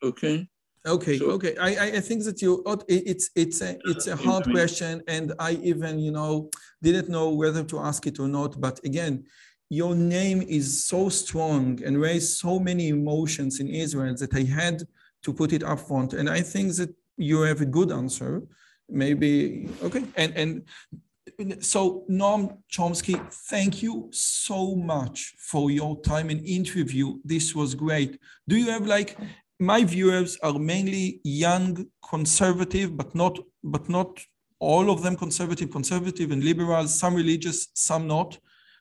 [0.03, 0.49] okay.
[0.87, 1.55] Okay, so, okay.
[1.59, 5.53] I, I think that you oh, it's it's a it's a hard question, and I
[5.63, 6.49] even you know
[6.83, 8.59] didn't know whether to ask it or not.
[8.59, 9.25] But again,
[9.71, 14.83] your name is so strong and raised so many emotions in Israel that I had
[15.23, 16.13] to put it up front.
[16.13, 18.43] And I think that you have a good answer.
[18.89, 20.05] Maybe, okay.
[20.17, 23.17] And, and so Noam Chomsky,
[23.49, 27.19] thank you so much for your time and interview.
[27.25, 28.19] This was great.
[28.49, 29.17] Do you have like,
[29.61, 34.19] my viewers are mainly young conservative, but not, but not
[34.59, 38.39] all of them conservative, conservative and liberals, some religious, some not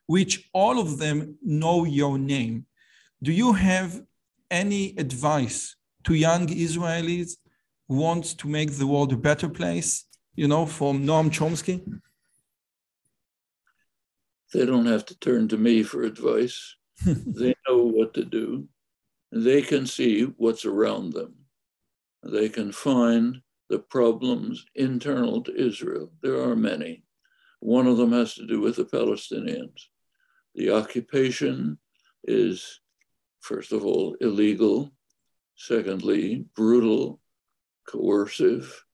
[0.09, 2.65] which all of them know your name.
[3.21, 4.01] Do you have
[4.49, 5.75] any advice
[6.05, 7.33] to young Israelis
[7.87, 11.77] who want to make the world a better place, you know, from Noam Chomsky?
[14.51, 16.75] They don't have to turn to me for advice.
[17.05, 18.67] they know what to do.
[19.31, 21.35] They can see what's around them.
[22.23, 26.11] They can find the problems internal to Israel.
[26.21, 27.03] There are many.
[27.59, 29.87] One of them has to do with the Palestinians.
[30.55, 31.77] The occupation
[32.23, 32.81] is,
[33.41, 34.91] first of all, illegal.
[35.55, 37.19] Secondly, brutal,
[37.87, 38.85] coercive,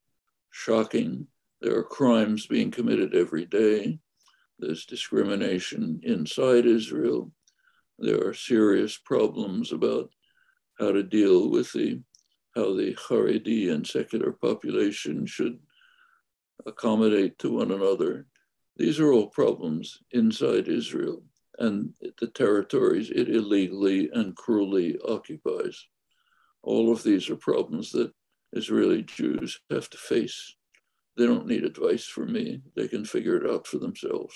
[0.51, 1.27] shocking.
[1.61, 3.99] There are crimes being committed every day.
[4.59, 7.31] There's discrimination inside Israel.
[7.99, 10.11] There are serious problems about
[10.80, 12.01] how to deal with the
[12.55, 15.59] how the Haredi and secular population should
[16.65, 18.28] accommodate to one another.
[18.78, 21.21] These are all problems inside Israel
[21.59, 25.88] and the territories it illegally and cruelly occupies.
[26.63, 28.11] All of these are problems that
[28.53, 30.55] Israeli Jews have to face.
[31.17, 34.36] They don't need advice from me, they can figure it out for themselves.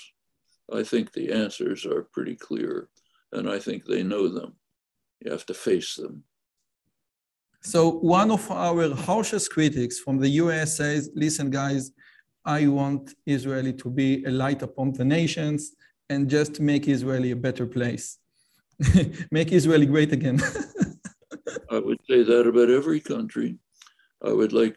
[0.72, 2.88] I think the answers are pretty clear,
[3.32, 4.54] and I think they know them.
[5.20, 6.24] You have to face them.
[7.62, 11.92] So, one of our harshest critics from the US says, listen, guys,
[12.44, 15.72] I want Israeli to be a light upon the nations
[16.08, 18.18] and just make Israeli a better place.
[19.30, 20.40] make Israeli great again.
[21.70, 23.58] I would say that about every country.
[24.24, 24.76] I would like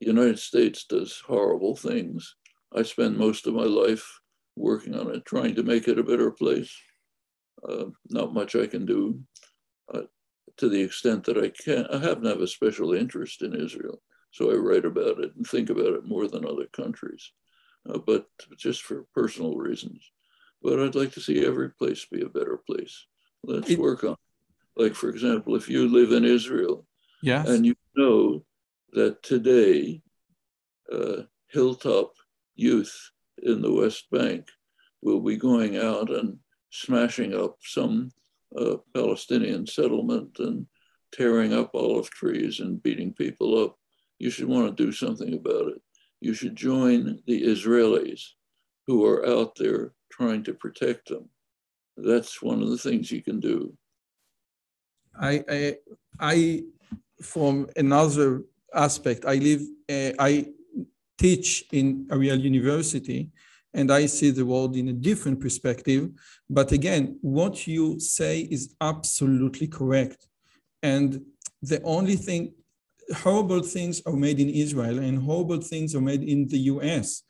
[0.00, 2.36] the United States does horrible things.
[2.74, 4.20] I spend most of my life
[4.56, 6.74] working on it, trying to make it a better place.
[7.66, 9.20] Uh, not much I can do
[9.92, 10.02] uh,
[10.58, 11.86] to the extent that I can.
[11.86, 14.00] I happen to have a special interest in Israel,
[14.30, 17.32] so I write about it and think about it more than other countries,
[17.88, 18.26] uh, but
[18.56, 20.10] just for personal reasons.
[20.62, 23.06] But I'd like to see every place be a better place.
[23.44, 24.12] Let's work on.
[24.12, 24.82] It.
[24.82, 26.86] Like for example, if you live in Israel,
[27.22, 27.48] yes.
[27.48, 28.44] and you know
[28.92, 30.02] that today,
[30.92, 32.14] uh, Hilltop
[32.54, 33.10] youth
[33.42, 34.48] in the West Bank
[35.02, 36.38] will be going out and
[36.70, 38.10] smashing up some
[38.56, 40.66] uh, Palestinian settlement and
[41.12, 43.76] tearing up olive trees and beating people up.
[44.18, 45.82] You should want to do something about it.
[46.20, 48.22] You should join the Israelis
[48.86, 51.28] who are out there trying to protect them.
[51.96, 53.76] That's one of the things you can do.
[55.18, 55.76] I, I,
[56.20, 56.62] I
[57.22, 58.42] from another
[58.74, 60.46] aspect, I live, uh, I
[61.18, 63.30] teach in Ariel University,
[63.76, 66.08] and I see the world in a different perspective.
[66.48, 70.26] But again, what you say is absolutely correct.
[70.82, 71.20] And
[71.62, 72.54] the only thing,
[73.14, 77.22] horrible things are made in Israel and horrible things are made in the US.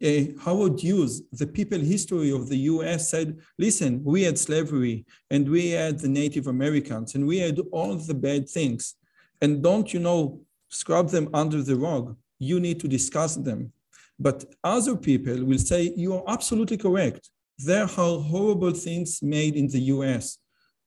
[0.00, 5.48] Uh, Howard Hughes, the people history of the US said, listen, we had slavery and
[5.48, 8.94] we had the Native Americans and we had all the bad things.
[9.42, 13.72] And don't you know, scrub them under the rug you need to discuss them.
[14.18, 17.30] But other people will say, you are absolutely correct.
[17.58, 20.38] There are horrible things made in the US.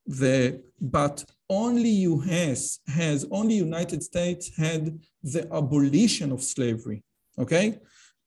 [0.06, 7.02] The, but only US has, only United States had the abolition of slavery,
[7.38, 7.78] okay?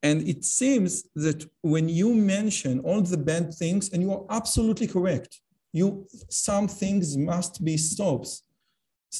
[0.01, 4.87] And it seems that when you mention all the bad things, and you are absolutely
[4.87, 5.41] correct,
[5.73, 8.41] you some things must be stopped,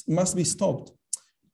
[0.06, 0.92] must be stopped.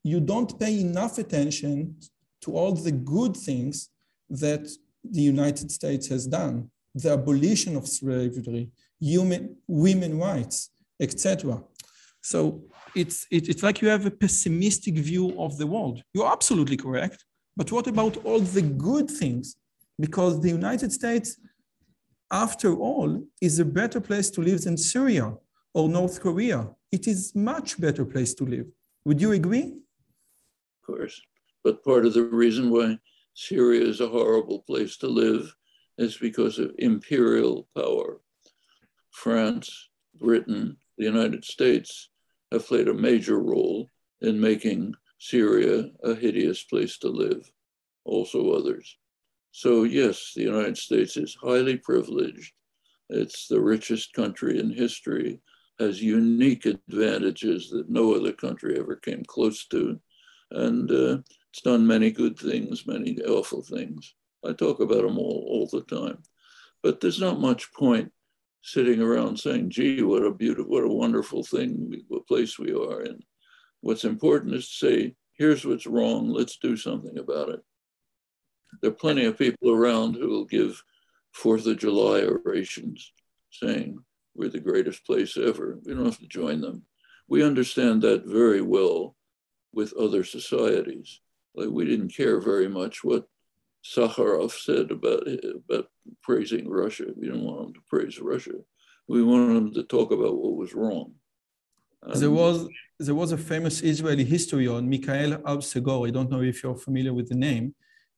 [0.04, 1.96] You don't pay enough attention
[2.42, 3.88] to all the good things
[4.32, 4.66] that
[5.04, 8.70] the United States has done, the abolition of slavery,
[9.00, 10.70] human women rights,
[11.00, 11.62] etc.
[12.22, 12.62] So
[12.94, 16.02] it's it, it's like you have a pessimistic view of the world.
[16.14, 17.24] You're absolutely correct,
[17.56, 19.56] but what about all the good things?
[20.00, 21.38] Because the United States,
[22.30, 25.34] after all, is a better place to live than Syria
[25.74, 26.70] or North Korea.
[26.90, 28.66] It is much better place to live.
[29.04, 29.74] Would you agree?
[30.78, 31.20] Of course.
[31.64, 32.98] But part of the reason why
[33.34, 35.54] Syria is a horrible place to live
[35.98, 38.20] is because of imperial power.
[39.10, 42.10] France, Britain, the United States
[42.50, 43.88] have played a major role
[44.20, 47.50] in making Syria a hideous place to live,
[48.04, 48.98] also others.
[49.52, 52.52] So, yes, the United States is highly privileged.
[53.10, 55.40] It's the richest country in history,
[55.78, 60.00] has unique advantages that no other country ever came close to.
[60.50, 61.18] And uh,
[61.52, 64.14] it's done many good things, many awful things.
[64.42, 66.22] I talk about them all, all the time.
[66.82, 68.10] But there's not much point
[68.62, 73.02] sitting around saying, gee, what a beautiful, what a wonderful thing, what place we are
[73.02, 73.20] in.
[73.82, 77.60] What's important is to say, here's what's wrong, let's do something about it.
[78.80, 80.82] There are plenty of people around who will give
[81.32, 83.12] Fourth of July orations
[83.50, 83.98] saying,
[84.34, 85.78] we're the greatest place ever.
[85.84, 86.84] We don't have to join them.
[87.28, 89.16] We understand that very well
[89.74, 91.20] with other societies
[91.54, 93.24] we didn't care very much what
[93.84, 95.26] Sakharov said about
[95.64, 95.86] about
[96.22, 97.06] praising Russia.
[97.16, 98.56] We didn't want him to praise Russia.
[99.08, 101.12] We wanted him to talk about what was wrong.
[102.02, 102.68] And there was
[102.98, 106.08] there was a famous Israeli historian, Mikhail Absegor.
[106.08, 107.74] I don't know if you're familiar with the name.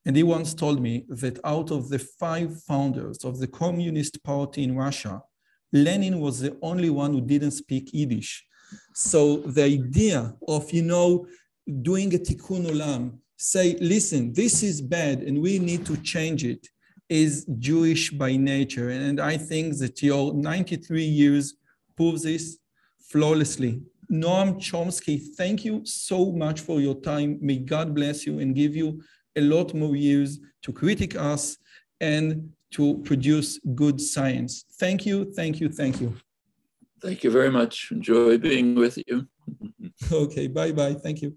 [0.07, 4.63] And he once told me that out of the five founders of the Communist Party
[4.63, 5.23] in Russia,
[5.73, 8.45] Lenin was the only one who didn't speak Yiddish.
[8.95, 11.27] So the idea of, you know,
[11.83, 16.67] doing a tikkun olam, say, listen, this is bad and we need to change it,
[17.09, 18.91] is Jewish by nature.
[18.91, 21.55] And I think that your 93 years
[21.97, 22.59] proves this
[23.11, 23.83] flawlessly.
[24.11, 27.39] Noam Chomsky, thank you so much for your time.
[27.41, 29.03] May God bless you and give you
[29.37, 31.59] a lot more years to critique us
[32.01, 34.65] and to produce good science.
[34.79, 36.15] Thank you, thank you, thank you.
[37.01, 37.91] Thank you very much.
[37.93, 39.27] Enjoy being with you.
[40.13, 40.95] okay, bye bye.
[40.95, 41.37] Thank you.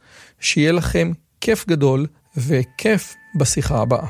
[0.41, 1.11] שיהיה לכם
[1.41, 2.07] כיף גדול
[2.37, 4.07] וכיף בשיחה הבאה.